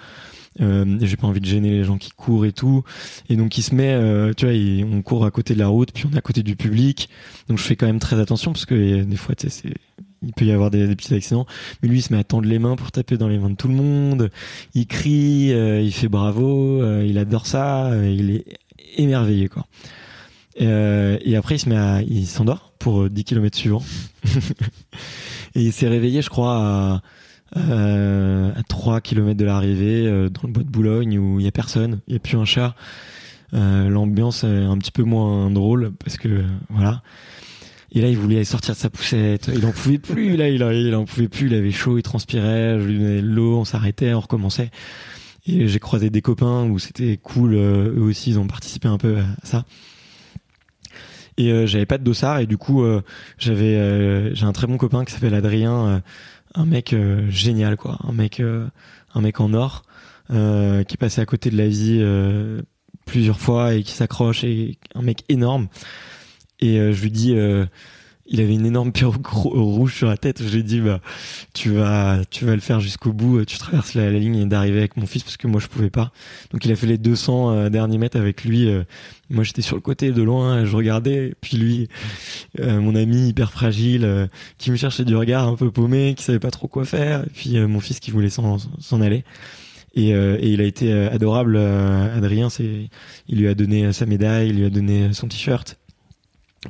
[0.59, 2.83] Euh, j'ai pas envie de gêner les gens qui courent et tout
[3.29, 5.93] et donc il se met euh, tu vois on court à côté de la route
[5.93, 7.07] puis on est à côté du public
[7.47, 10.33] donc je fais quand même très attention parce que des fois tu sais c'est il
[10.33, 11.45] peut y avoir des, petits accidents.
[11.81, 13.55] Mais lui, il se met à tendre les mains pour taper dans les mains de
[13.55, 14.29] tout le monde.
[14.73, 18.45] Il crie, euh, il fait bravo, euh, il adore ça, euh, il est
[18.97, 19.65] émerveillé quoi.
[20.59, 23.83] et après, il se met à, il s'endort pour 10 km suivants.
[25.55, 27.01] et il s'est réveillé, je crois,
[27.55, 27.61] à,
[28.55, 32.01] à 3 km de l'arrivée, dans le bois de Boulogne où il y a personne,
[32.07, 32.75] il y a plus un chat.
[33.53, 37.01] L'ambiance est un petit peu moins drôle parce que voilà.
[37.93, 39.49] Et là, il voulait sortir de sa poussette.
[39.53, 40.37] Il en pouvait plus.
[40.37, 41.47] Là, il, il en pouvait plus.
[41.47, 42.79] Il avait chaud, il transpirait.
[42.79, 43.57] Je lui donnais de l'eau.
[43.57, 44.71] On s'arrêtait, on recommençait.
[45.45, 47.55] Et j'ai croisé des copains où c'était cool.
[47.55, 49.65] Euh, eux aussi, ils ont participé un peu à ça.
[51.37, 52.39] Et euh, j'avais pas de dossard.
[52.39, 53.01] Et du coup, euh,
[53.37, 56.01] j'avais, j'ai un très bon copain qui s'appelle Adrien,
[56.53, 56.95] un mec
[57.29, 57.99] génial, quoi.
[58.07, 59.83] Un mec, un mec en or,
[60.29, 62.05] qui est passé à côté de la vie
[63.05, 64.43] plusieurs fois et qui s'accroche.
[64.43, 65.67] Et un mec énorme.
[66.61, 67.65] Et euh, je lui dis, euh,
[68.27, 70.41] il avait une énorme perruque rouge sur la tête.
[70.41, 71.01] Je lui dis, bah,
[71.53, 73.43] tu vas, tu vas le faire jusqu'au bout.
[73.45, 76.11] Tu traverses la, ligne d'arriver avec mon fils parce que moi je pouvais pas.
[76.51, 78.69] Donc il a fait les 200 euh, derniers mètres avec lui.
[79.31, 81.33] moi j'étais sur le côté de loin, je regardais.
[81.41, 81.89] Puis lui,
[82.59, 86.51] mon ami hyper fragile, qui me cherchait du regard un peu paumé, qui savait pas
[86.51, 87.23] trop quoi faire.
[87.23, 89.23] Et puis mon fils qui voulait s'en aller.
[89.93, 91.57] Et, et, il a été adorable.
[91.57, 92.89] Adrien, c'est,
[93.27, 95.80] il lui a donné sa médaille, il lui a donné son t-shirt.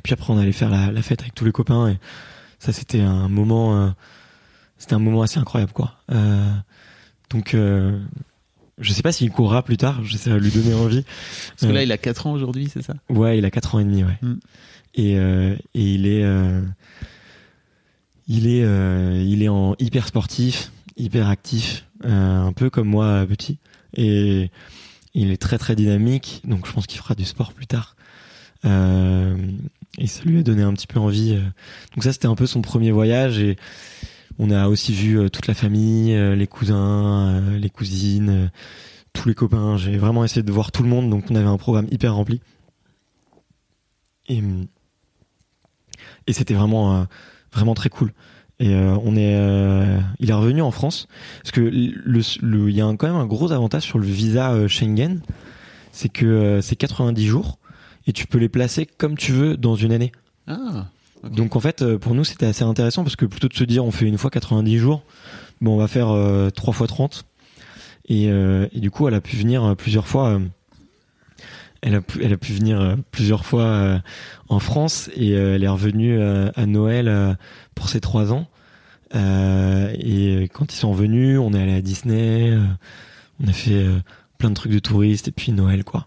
[0.02, 1.98] Puis après, on allait faire la, la, fête avec tous les copains et
[2.58, 3.90] ça, c'était un moment, euh,
[4.78, 5.96] c'était un moment assez incroyable, quoi.
[6.12, 6.50] Euh,
[7.28, 7.98] donc, euh,
[8.78, 10.02] je sais pas s'il courra plus tard.
[10.04, 11.04] J'essaie de lui donner envie.
[11.48, 12.94] Parce que là, il a 4 ans aujourd'hui, c'est ça?
[13.10, 14.18] Ouais, il a 4 ans et demi, ouais.
[14.22, 14.34] Mm.
[14.94, 16.24] Et, et il est,
[18.28, 23.58] il est, il est en hyper sportif, hyper actif, un peu comme moi petit.
[23.94, 24.50] Et
[25.14, 26.42] il est très très dynamique.
[26.44, 27.96] Donc, je pense qu'il fera du sport plus tard.
[28.64, 29.36] Euh,
[29.98, 31.34] et ça lui a donné un petit peu envie.
[31.34, 31.42] Euh.
[31.94, 33.56] Donc ça, c'était un peu son premier voyage et
[34.38, 38.50] on a aussi vu euh, toute la famille, les cousins, les cousines,
[39.12, 39.76] tous les copains.
[39.76, 42.40] J'ai vraiment essayé de voir tout le monde, donc on avait un programme hyper rempli.
[44.28, 44.42] Et,
[46.26, 47.06] et c'était vraiment,
[47.52, 48.12] vraiment très cool.
[48.60, 49.36] Et on est,
[50.20, 51.08] il est revenu en France
[51.42, 55.20] parce que il y a quand même un gros avantage sur le visa Schengen,
[55.90, 57.58] c'est que c'est 90 jours
[58.06, 60.12] et tu peux les placer comme tu veux dans une année.
[60.46, 60.86] Ah,
[61.22, 63.84] Donc en fait, euh, pour nous, c'était assez intéressant parce que plutôt de se dire
[63.84, 65.02] on fait une fois 90 jours,
[65.60, 67.24] bon, on va faire euh, 3 fois 30.
[68.08, 70.40] Et, euh, et, du coup, elle a pu venir euh, plusieurs fois.
[71.82, 74.02] elle, a pu, elle a pu venir plusieurs fois
[74.48, 77.36] en France et elle est revenue à Noël
[77.74, 78.48] pour ses 3 ans.
[79.14, 82.56] et quand ils sont venus, on est allé à Disney,
[83.40, 83.84] on a fait
[84.38, 86.06] plein de trucs de touristes et puis Noël quoi.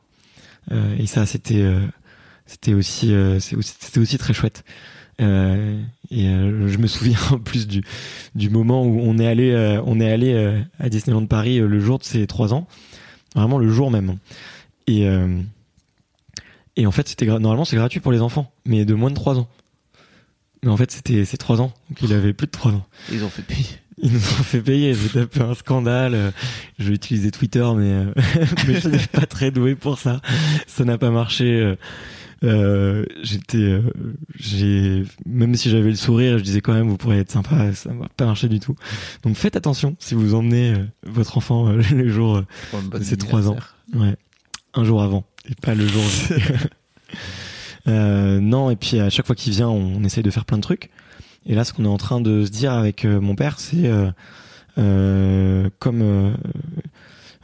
[0.72, 1.80] Euh, et ça, c'était euh,
[2.46, 4.64] c'était aussi euh, c'était aussi très chouette.
[5.20, 5.24] Et
[6.26, 7.84] je me souviens en plus du
[8.36, 12.04] du moment où on est allé on est allé à Disneyland Paris le jour de
[12.04, 12.68] ses trois ans,
[13.34, 14.18] vraiment le jour même.
[14.88, 15.08] Et
[16.76, 19.40] et en fait c'était normalement c'est gratuit pour les enfants, mais de moins de trois
[19.40, 19.48] ans.
[20.64, 22.86] Mais en fait c'était c'est trois ans, donc il avait plus de trois ans.
[23.10, 23.66] Ils ont fait payer.
[23.98, 26.34] Ils nous ont fait payer, j'ai tapé un scandale.
[26.80, 28.14] Je vais utiliser Twitter, mais, euh,
[28.68, 30.22] mais je n'ai pas très doué pour ça.
[30.68, 31.76] Ça n'a pas marché.
[32.44, 33.82] Euh, j'étais, euh,
[34.38, 37.92] j'ai, même si j'avais le sourire, je disais quand même, vous pourriez être sympa, ça
[37.94, 38.76] n'a pas marché du tout.
[39.24, 42.44] Donc faites attention si vous emmenez votre enfant le jour
[42.92, 43.58] de ses trois ans.
[43.94, 44.16] Ouais.
[44.74, 46.04] Un jour avant, et pas le jour.
[47.88, 50.64] non, et puis à chaque fois qu'il vient, on, on essaye de faire plein de
[50.64, 50.92] trucs.
[51.46, 53.88] Et là, ce qu'on est en train de se dire avec euh, mon père, c'est
[53.88, 54.10] euh,
[54.78, 56.36] euh, comme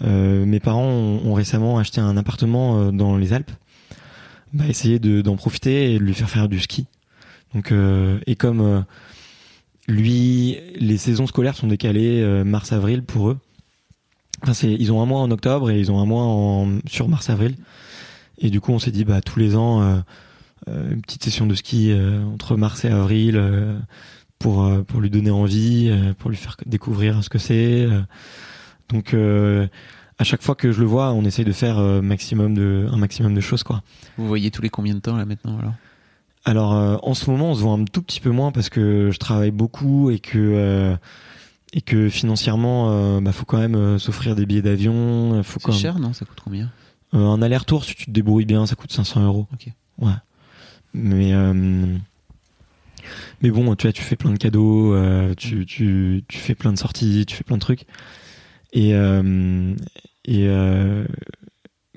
[0.01, 3.51] mes parents ont, récemment acheté un appartement dans les Alpes,
[4.53, 6.87] bah, essayer d'en profiter et de lui faire faire du ski.
[7.53, 7.71] Donc,
[8.25, 8.85] et comme
[9.87, 13.37] lui, les saisons scolaires sont décalées mars-avril pour eux.
[14.41, 17.07] Enfin, c'est, ils ont un mois en octobre et ils ont un mois en, sur
[17.07, 17.55] mars-avril.
[18.41, 19.99] Et du coup, on s'est dit, bah, tous les ans, euh,
[20.67, 23.77] une petite session de ski euh, entre mars et avril euh,
[24.39, 27.83] pour, euh, pour lui donner envie, euh, pour lui faire découvrir ce que c'est.
[27.85, 28.01] euh.
[28.89, 29.67] Donc, euh,
[30.19, 32.97] à chaque fois que je le vois, on essaye de faire euh, maximum de, un
[32.97, 33.81] maximum de choses, quoi.
[34.17, 35.73] Vous voyez tous les combien de temps là maintenant alors?
[36.43, 39.09] Alors, euh, en ce moment, on se voit un tout petit peu moins parce que
[39.11, 40.95] je travaille beaucoup et que, euh,
[41.73, 45.41] et que financièrement, euh, bah, faut quand même euh, s'offrir des billets d'avion.
[45.43, 46.13] Faut quand C'est même- cher, non?
[46.13, 46.69] Ça coûte combien?
[47.13, 49.47] Euh, un aller-retour, si tu te débrouilles bien, ça coûte 500 euros.
[49.53, 49.67] Ok.
[49.99, 50.11] Ouais.
[50.93, 51.97] Mais euh,
[53.41, 56.73] mais bon, tu vois, tu fais plein de cadeaux, euh, tu, tu, tu fais plein
[56.73, 57.85] de sorties, tu fais plein de trucs.
[58.73, 59.73] Et euh,
[60.25, 60.47] et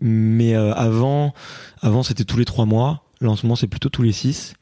[0.00, 1.34] mais avant,
[1.80, 3.04] avant c'était tous les trois mois.
[3.20, 4.54] Là, en ce moment, c'est plutôt tous les six.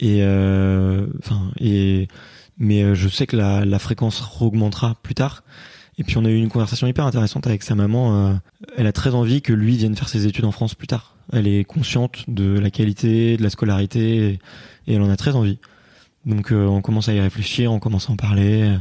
[0.00, 2.08] Et enfin et
[2.58, 5.44] mais je sais que la, la fréquence augmentera plus tard.
[5.98, 8.40] Et puis on a eu une conversation hyper intéressante avec sa maman.
[8.76, 11.11] elle a très envie que lui vienne faire ses études en France plus tard.
[11.32, 14.38] Elle est consciente de la qualité, de la scolarité, et,
[14.86, 15.58] et elle en a très envie.
[16.24, 18.76] Donc euh, on commence à y réfléchir, on commence à en parler, euh,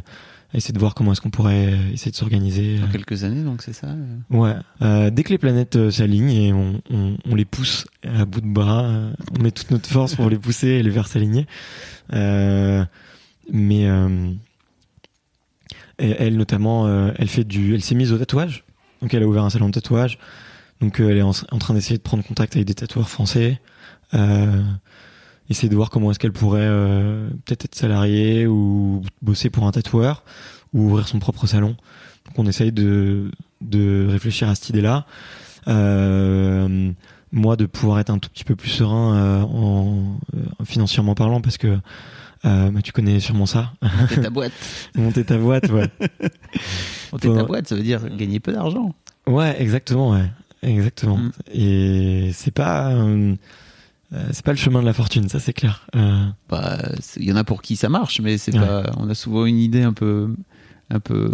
[0.53, 2.77] à essayer de voir comment est-ce qu'on pourrait euh, essayer de s'organiser.
[2.77, 4.53] Dans quelques années, donc c'est ça euh Ouais.
[4.81, 8.41] Euh, dès que les planètes euh, s'alignent et on, on, on les pousse à bout
[8.41, 11.47] de bras, euh, on met toute notre force pour les pousser et les faire s'aligner.
[12.13, 12.83] Euh,
[13.51, 14.31] mais euh,
[15.97, 18.63] elle notamment, euh, elle fait du, elle s'est mise au tatouage.
[19.01, 20.19] Donc elle a ouvert un salon de tatouage.
[20.81, 23.59] Donc euh, elle est en, en train d'essayer de prendre contact avec des tatoueurs français.
[24.13, 24.61] Euh,
[25.49, 29.71] essayer de voir comment est-ce qu'elle pourrait euh, peut-être être salariée ou bosser pour un
[29.71, 30.23] tatoueur
[30.73, 31.75] ou ouvrir son propre salon.
[32.25, 35.05] Donc on essaye de, de réfléchir à cette idée-là.
[35.67, 36.91] Euh,
[37.31, 41.41] moi, de pouvoir être un tout petit peu plus serein euh, en, euh, financièrement parlant,
[41.41, 41.77] parce que
[42.43, 43.73] bah, tu connais sûrement ça.
[43.81, 44.51] Monter ta boîte.
[44.95, 45.89] Monter ta boîte, ouais.
[47.11, 48.95] Monter ta boîte, ça veut dire gagner peu d'argent.
[49.27, 50.25] Ouais, exactement, ouais.
[50.63, 51.17] Exactement.
[51.17, 51.31] Mm.
[51.53, 53.35] Et c'est pas, euh,
[54.13, 55.87] euh, c'est pas le chemin de la fortune, ça c'est clair.
[55.95, 56.77] Euh, Bah,
[57.17, 58.59] il y en a pour qui ça marche, mais c'est Ouais.
[58.65, 58.91] pas.
[58.97, 60.33] On a souvent une idée un peu,
[60.89, 61.33] un peu,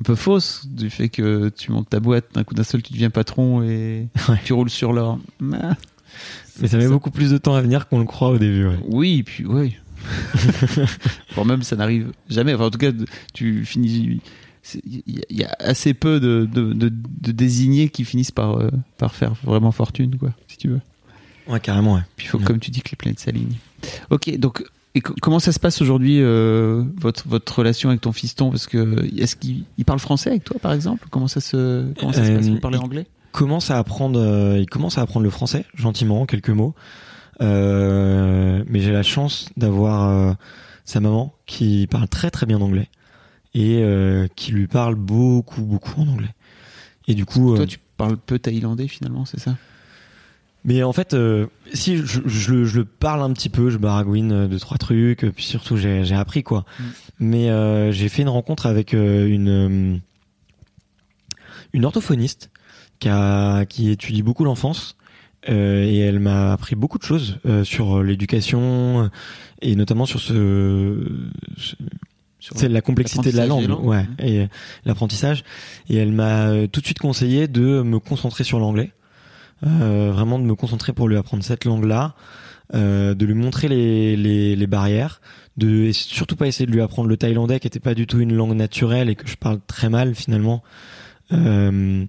[0.00, 2.92] un peu fausse du fait que tu montes ta boîte d'un coup d'un seul, tu
[2.92, 4.40] deviens patron et Ouais.
[4.44, 5.18] tu roules sur l'or.
[5.40, 8.78] Mais ça met beaucoup plus de temps à venir qu'on le croit au début, ouais.
[8.88, 9.76] Oui, puis oui.
[11.34, 12.54] Voire même ça n'arrive jamais.
[12.54, 12.92] Enfin, en tout cas,
[13.34, 14.20] tu finis.
[14.84, 19.14] Il y, a- assez peu de, de, de- de désignés qui finissent par, euh, par
[19.14, 20.80] faire vraiment fortune, quoi, si tu veux.
[21.48, 22.02] Ouais, carrément, ouais.
[22.16, 22.44] Puis il faut, Ouais.
[22.44, 23.56] comme tu dis, que les planètes s'alignent.
[24.10, 24.64] Ok, donc
[24.94, 28.50] et comment ça se passe aujourd'hui euh, votre votre relation avec ton fiston?
[28.50, 31.06] Parce que est-ce qu'il il parle français avec toi, par exemple?
[31.10, 32.46] Comment ça se comment ça se Euh, passe?
[32.48, 33.06] Vous parlez il- anglais?
[33.32, 36.74] commence à apprendre, euh, il commence à apprendre le français gentiment, quelques mots.
[37.40, 40.32] Euh, mais j'ai la chance d'avoir euh,
[40.84, 42.88] sa maman qui parle très très bien anglais
[43.60, 46.34] et euh, qui lui parle beaucoup beaucoup en anglais.
[47.08, 49.56] Et du coup, Toi, euh, tu parles peu thaïlandais finalement, c'est ça?
[50.64, 53.78] Mais en fait, euh, si je, je le- je le parle un petit peu, je
[53.78, 56.64] baragouine deux trois trucs, puis surtout j'ai appris quoi.
[56.78, 56.84] Mm.
[57.20, 60.00] Mais euh, j'ai fait une rencontre avec euh, une
[61.72, 62.50] une orthophoniste
[63.00, 64.96] qui a qui étudie beaucoup l'enfance
[65.46, 69.08] et elle m'a appris beaucoup de choses sur l'éducation
[69.62, 71.06] et notamment sur ce,
[72.40, 74.46] c'est la complexité de la langue, ouais, et euh,
[74.84, 75.44] l'apprentissage.
[75.88, 78.92] Et elle m'a euh, tout de suite conseillé de me concentrer sur l'anglais,
[79.66, 82.14] euh, vraiment de me concentrer pour lui apprendre cette langue-là,
[82.74, 85.20] euh, de lui montrer les, les, les barrières,
[85.56, 88.20] de et surtout pas essayer de lui apprendre le thaïlandais qui était pas du tout
[88.20, 90.62] une langue naturelle et que je parle très mal finalement,
[91.32, 92.04] euh,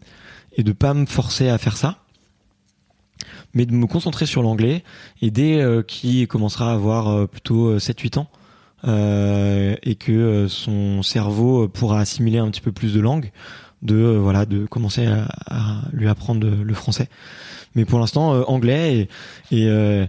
[0.56, 1.98] et de pas me forcer à faire ça.
[3.54, 4.84] Mais de me concentrer sur l'anglais.
[5.22, 8.39] Et dès euh, qu'il commencera à avoir euh, plutôt 7-8 ans, euh,
[8.84, 13.32] et que euh, son cerveau pourra assimiler un petit peu plus de langue,
[13.82, 17.10] de euh, voilà, de commencer à, à lui apprendre le français.
[17.76, 19.08] Mais pour l'instant, euh, anglais
[19.52, 20.06] et et, euh,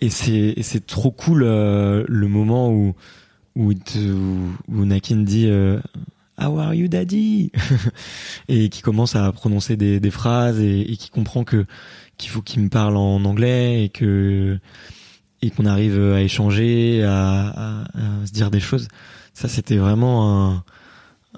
[0.00, 2.94] et c'est c'est trop cool euh, le moment où
[3.56, 3.72] où,
[4.68, 5.80] où, Nakin dit euh,
[6.40, 7.52] How are you, daddy?
[8.48, 11.66] Et qui commence à prononcer des, des phrases et, et qui comprend que
[12.16, 14.58] qu'il faut qu'il me parle en anglais et que
[15.42, 18.88] et qu'on arrive à échanger, à, à- à se dire des choses.
[19.34, 20.64] Ça, c'était vraiment un,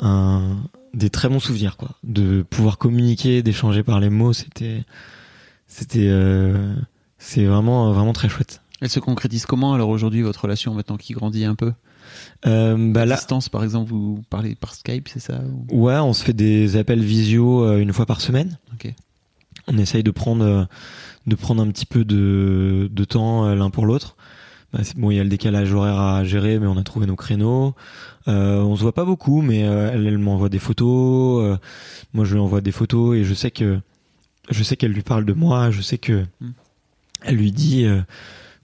[0.01, 0.57] un
[0.95, 1.91] des très bons souvenirs, quoi.
[2.05, 4.85] De pouvoir communiquer, d'échanger par les mots, c'était,
[5.67, 6.75] c'était, euh,
[7.19, 8.61] c'est vraiment, vraiment très chouette.
[8.81, 11.73] Elle se concrétise comment alors aujourd'hui votre relation maintenant qui grandit un peu?
[12.47, 15.41] Euh, bah À là, distance par exemple, vous parlez par Skype, c'est ça
[15.71, 18.59] ou- ouais, on se fait des appels visio euh, une fois par semaine.
[18.75, 18.93] Ok.
[19.69, 20.65] On essaye de prendre, euh,
[21.27, 24.17] de prendre un petit peu de, de temps euh, l'un pour l'autre.
[24.73, 27.17] Bah, bon, il y a le décalage horaire à gérer, mais on a trouvé nos
[27.17, 27.75] créneaux.
[28.29, 31.45] Euh, on se voit pas beaucoup, mais euh, elle, elle m'envoie des photos.
[31.45, 31.57] euh,
[32.15, 33.79] moi, je lui envoie des photos et je sais que
[34.51, 36.51] je sais qu'elle lui parle de moi, je sais que Mm.
[37.23, 37.87] elle lui dit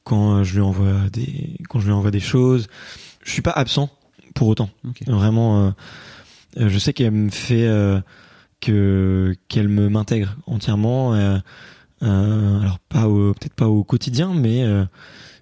[0.03, 2.69] quand je lui envoie des quand je lui envoie des choses.
[3.23, 3.91] Je suis pas absent
[4.35, 4.71] pour autant.
[5.07, 5.75] Vraiment,
[6.57, 7.69] je sais qu'elle me fait
[8.61, 11.15] que qu'elle me m'intègre entièrement.
[12.03, 14.85] Euh, alors pas au peut-être pas au quotidien, mais euh,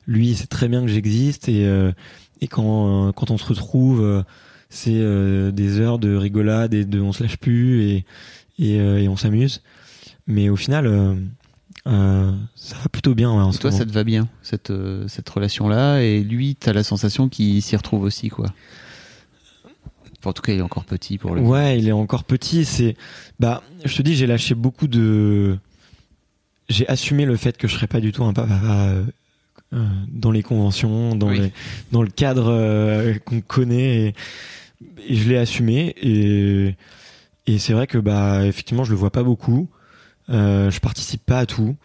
[0.07, 1.93] lui il sait très bien que j'existe et euh,
[2.41, 4.23] et quand euh, quand on se retrouve, euh,
[4.69, 8.05] c'est euh, des heures de rigolade et de on se lâche plus et
[8.59, 9.63] et, euh, et on s'amuse.
[10.27, 10.87] Mais au final,
[11.87, 13.31] euh, ça va plutôt bien.
[13.31, 13.79] ouais, en Et toi, moment.
[13.79, 17.77] ça te va bien, cette, euh, cette relation-là, et lui, t'as la sensation qu'il s'y
[17.77, 18.47] retrouve aussi, quoi?
[20.19, 21.43] Enfin, en tout cas, il est encore petit pour le.
[21.43, 22.65] Ouais, il est encore petit.
[22.65, 22.97] C'est,
[23.39, 25.59] bah, je te dis, j'ai lâché beaucoup de.
[26.69, 29.05] J'ai assumé le fait que je serais pas du tout un papa euh,
[29.73, 31.41] euh, dans les conventions, dans Oui.
[31.41, 31.53] les,
[31.93, 34.15] dans le cadre euh, qu'on connaît, et,
[35.09, 35.95] et je l'ai assumé.
[36.03, 36.75] Et
[37.49, 39.69] et c'est vrai que bah effectivement, je le vois pas beaucoup.
[40.29, 41.77] Euh, je participe pas à tout.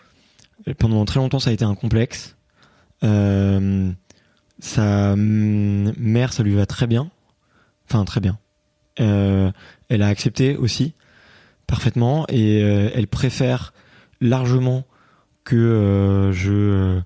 [0.65, 2.35] Et pendant très longtemps, ça a été un complexe.
[3.03, 3.91] Euh,
[4.59, 7.11] sa mm, mère, ça lui va très bien.
[7.87, 8.39] Enfin, très bien.
[8.99, 9.51] Euh,
[9.89, 10.93] elle a accepté aussi
[11.67, 13.73] parfaitement et euh, elle préfère
[14.21, 14.85] largement
[15.43, 17.01] que euh, je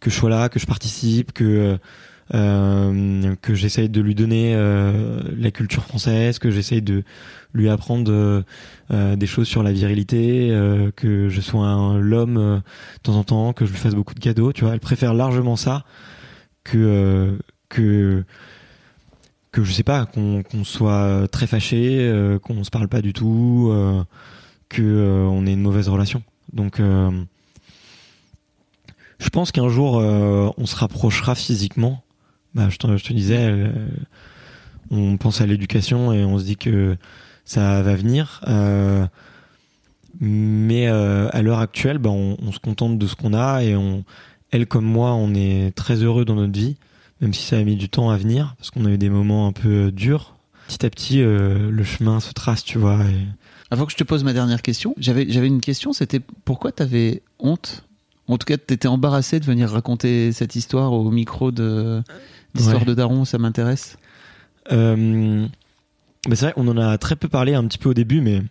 [0.00, 1.78] que je sois là, que je participe, que
[2.32, 7.04] euh, que j'essaye de lui donner euh, la culture française, que j'essaye de
[7.52, 8.42] lui apprendre euh,
[8.90, 13.24] euh, des choses sur la virilité, euh, que je sois l'homme euh, de temps en
[13.24, 14.74] temps, que je lui fasse beaucoup de cadeaux, tu vois.
[14.74, 15.84] Elle préfère largement ça
[16.64, 17.38] que euh,
[17.68, 18.24] que
[19.52, 23.68] que je sais pas qu'on soit très fâché, euh, qu'on se parle pas du tout,
[23.70, 24.02] euh,
[24.68, 26.22] que euh, on ait une mauvaise relation.
[26.54, 27.10] Donc euh,
[29.18, 32.02] je pense qu'un jour euh, on se rapprochera physiquement.
[32.54, 33.72] Bah, je, te, disais, euh,
[34.90, 36.96] on pense à l'éducation et on se dit que
[37.44, 38.40] ça va venir.
[40.20, 44.04] Mais à l'heure actuelle, bah, on, se contente de ce qu'on a et on,
[44.52, 46.76] elle comme moi, on est très heureux dans notre vie,
[47.20, 49.48] même si ça a mis du temps à venir parce qu'on a eu des moments
[49.48, 50.36] un peu durs.
[50.68, 53.00] Petit à petit, le chemin se trace, tu vois.
[53.74, 57.84] Avant que je te pose ma dernière question, j'avais une question, c'était pourquoi t'avais honte?
[58.28, 62.00] En tout cas, t'étais embarrassé de venir raconter cette histoire au micro de
[62.54, 62.84] d'histoire Ouais.
[62.86, 63.96] de Daron, ça m'intéresse.
[64.70, 65.48] Euh,
[66.28, 68.42] c'est vrai, on en a très peu parlé un petit peu au début, mais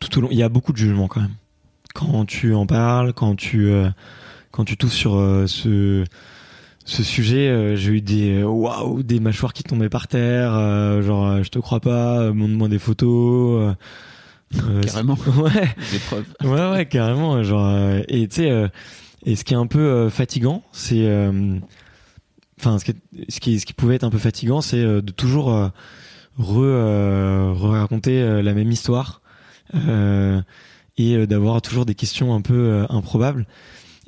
[0.00, 1.36] tout au long, il y a beaucoup de jugements quand même.
[1.94, 3.88] Quand tu en parles, quand tu euh,
[4.50, 6.02] quand tu touches sur euh, ce
[6.86, 11.02] ce sujet, euh, j'ai eu des euh, waouh, des mâchoires qui tombaient par terre, euh,
[11.02, 13.74] genre euh, je te crois pas, euh, montre-moi des photos.
[14.54, 15.18] euh, Carrément.
[15.36, 15.74] Ouais.
[15.92, 16.24] Des preuves.
[16.44, 17.42] Ouais, ouais, carrément.
[17.42, 18.68] Genre, euh, et tu sais, euh,
[19.24, 21.58] et ce qui est un peu fatigant, c'est, euh,
[22.60, 25.02] enfin, ce qui, est- ce qui, ce qui pouvait être un peu fatigant, c'est euh,
[25.02, 25.66] de toujours euh,
[26.38, 29.20] re, euh, raconter la même histoire
[29.74, 30.40] euh,
[30.96, 33.46] et euh, d'avoir toujours des questions un peu improbables.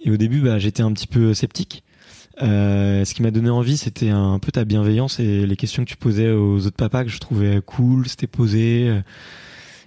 [0.05, 1.83] Et au début, bah, j'étais un petit peu sceptique.
[2.43, 5.91] Euh, ce qui m'a donné envie, c'était un peu ta bienveillance et les questions que
[5.91, 8.89] tu posais aux autres papas que je trouvais cool, c'était posé.
[8.89, 9.01] euh,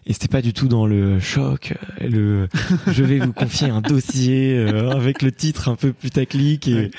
[0.08, 2.47] et c'était pas du tout dans le choc, euh, le
[2.91, 6.91] je vais vous confier un dossier euh, avec le titre un peu putaclic et Ouais.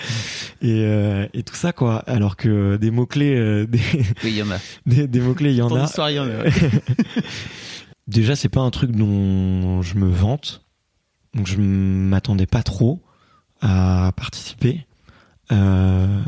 [0.62, 1.96] et, euh, et tout ça quoi.
[2.06, 3.34] Alors que des mots clés,
[3.66, 3.80] des,
[4.22, 4.58] Oui, il y en a.
[4.86, 5.84] des, des mots clés, il y en Ton a.
[5.84, 6.44] histoire, il y en a.
[8.08, 10.64] Déjà, c'est pas un truc dont je me vante,
[11.34, 13.02] donc je m'attendais pas trop
[13.60, 14.86] à participer.
[15.52, 16.22] Euh,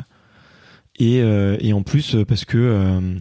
[1.00, 3.20] et, euh, et en plus euh, parce que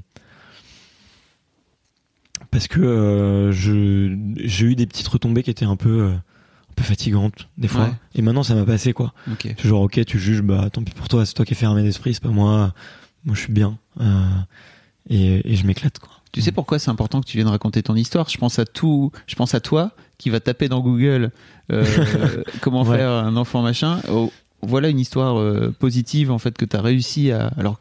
[2.52, 6.74] parce que euh, je j'ai eu des petites retombées qui étaient un peu euh, un
[6.76, 7.86] peu fatigantes des fois.
[7.86, 7.94] Ouais.
[8.16, 9.14] Et maintenant, ça m'a passé quoi.
[9.32, 9.54] Ok.
[9.58, 11.82] C'est genre ok, tu juges, bah tant pis pour toi, c'est toi qui es fermé
[11.84, 12.74] d'esprit, c'est pas moi.
[13.26, 14.26] Moi, je suis bien euh,
[15.10, 16.10] et, et je m'éclate quoi.
[16.32, 18.28] Tu sais pourquoi c'est important que tu viennes raconter ton histoire?
[18.28, 21.32] Je pense à tout, je pense à toi qui va taper dans Google
[22.62, 22.98] comment Ouais.
[22.98, 24.00] faire un enfant machin.
[24.66, 27.48] Voilà une histoire euh, positive en fait que tu as réussi à.
[27.58, 27.80] Alors,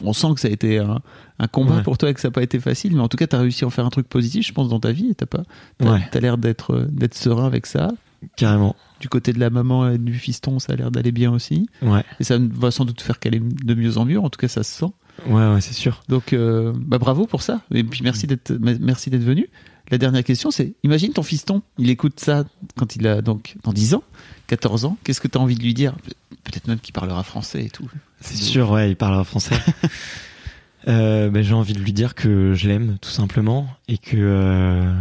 [0.00, 1.00] on sent que ça a été un,
[1.38, 1.82] un combat Ouais.
[1.82, 3.40] pour toi et que ça n'a pas été facile, mais en tout cas, tu as
[3.40, 5.08] réussi à en faire un truc positif, je pense, dans ta vie.
[5.10, 5.42] Et t'as pas,
[5.78, 6.00] t'as, Ouais.
[6.10, 7.90] t'as l'air d'être euh, d'être serein avec ça.
[8.36, 8.74] Carrément.
[9.00, 11.68] Du côté de la maman et du fiston, ça a l'air d'aller bien aussi.
[11.82, 12.02] Ouais.
[12.20, 14.18] Et ça va sans doute faire qu'elle est de mieux en mieux.
[14.18, 14.92] En tout cas, ça se sent.
[15.28, 16.02] Ouais, ouais, c'est sûr.
[16.08, 17.60] Donc, euh, bah bravo pour ça.
[17.72, 19.48] Et puis merci d'être, me- merci d'être venu.
[19.90, 22.44] La dernière question, c'est imagine ton fiston, il écoute ça
[22.76, 24.02] quand il a donc dans 10 ans,
[24.46, 24.96] 14 ans.
[25.04, 25.94] Qu'est-ce que tu as envie de lui dire?
[25.96, 26.12] Pe-
[26.44, 27.88] Peut-être même qu'il parlera français et tout.
[28.20, 29.56] C'est sûr, ouais, il parlera français.
[30.88, 34.92] euh, ben, j'ai envie de lui dire que je l'aime, tout simplement, et que euh,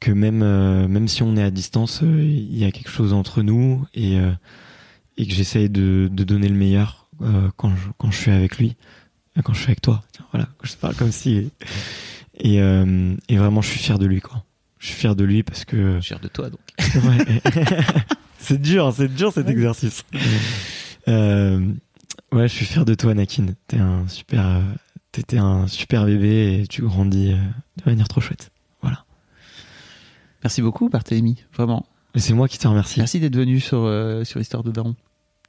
[0.00, 3.42] que même euh, même si on est à distance, il y a quelque chose entre
[3.42, 4.32] nous et euh,
[5.16, 8.58] et que j'essaye de, de donner le meilleur euh, quand je quand je suis avec
[8.58, 8.76] lui,
[9.44, 10.02] quand je suis avec toi.
[10.12, 11.50] Tiens, voilà, je parle comme si
[12.38, 14.44] et euh, et vraiment, je suis fier de lui, quoi.
[14.78, 15.96] Je suis fier de lui parce que.
[15.96, 16.60] Je suis fier de toi donc.
[16.94, 17.42] Ouais.
[18.38, 20.04] c'est dur, c'est dur cet exercice.
[21.08, 21.72] Euh,
[22.32, 23.46] ouais, je suis fier de toi, Anakin.
[23.66, 24.62] T'es un super,
[25.12, 28.50] t'étais un super bébé et tu grandis euh, de manière trop chouette.
[28.82, 29.04] Voilà.
[30.42, 31.44] Merci beaucoup, Barthélémy.
[31.54, 31.86] Vraiment.
[32.16, 33.00] C'est moi qui te remercie.
[33.00, 34.94] Merci d'être venu sur, euh, sur Histoire de Daron.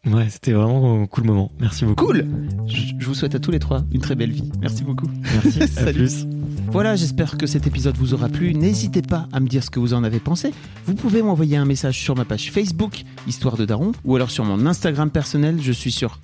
[0.06, 1.52] Ouais, c'était vraiment un cool moment.
[1.60, 2.06] Merci beaucoup.
[2.06, 2.28] Cool
[2.68, 4.52] je, je vous souhaite à tous les trois une très belle vie.
[4.62, 5.08] Merci beaucoup.
[5.22, 5.62] Merci.
[5.64, 6.00] À Salut.
[6.00, 6.26] plus.
[6.68, 8.54] Voilà, j'espère que cet épisode vous aura plu.
[8.54, 10.54] N'hésitez pas à me dire ce que vous en avez pensé.
[10.86, 14.44] Vous pouvez m'envoyer un message sur ma page Facebook, Histoire de Daron, ou alors sur
[14.44, 15.60] mon Instagram personnel.
[15.62, 16.20] Je suis sur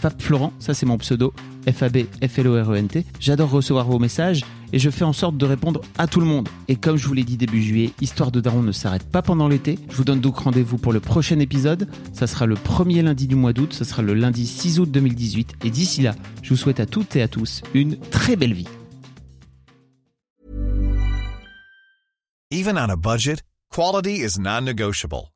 [0.00, 1.32] fabflorent, ça c'est mon pseudo,
[1.70, 3.04] F-A-B-F-L-O-R-E-N-T.
[3.20, 6.48] J'adore recevoir vos messages et je fais en sorte de répondre à tout le monde.
[6.68, 9.48] Et comme je vous l'ai dit début juillet, Histoire de Daron ne s'arrête pas pendant
[9.48, 9.78] l'été.
[9.90, 11.88] Je vous donne donc rendez-vous pour le prochain épisode.
[12.12, 15.56] Ça sera le premier lundi du mois d'août, ça sera le lundi 6 août 2018.
[15.64, 18.68] Et d'ici là, je vous souhaite à toutes et à tous une très belle vie.
[22.50, 25.35] Even on a budget, quality is non-negotiable.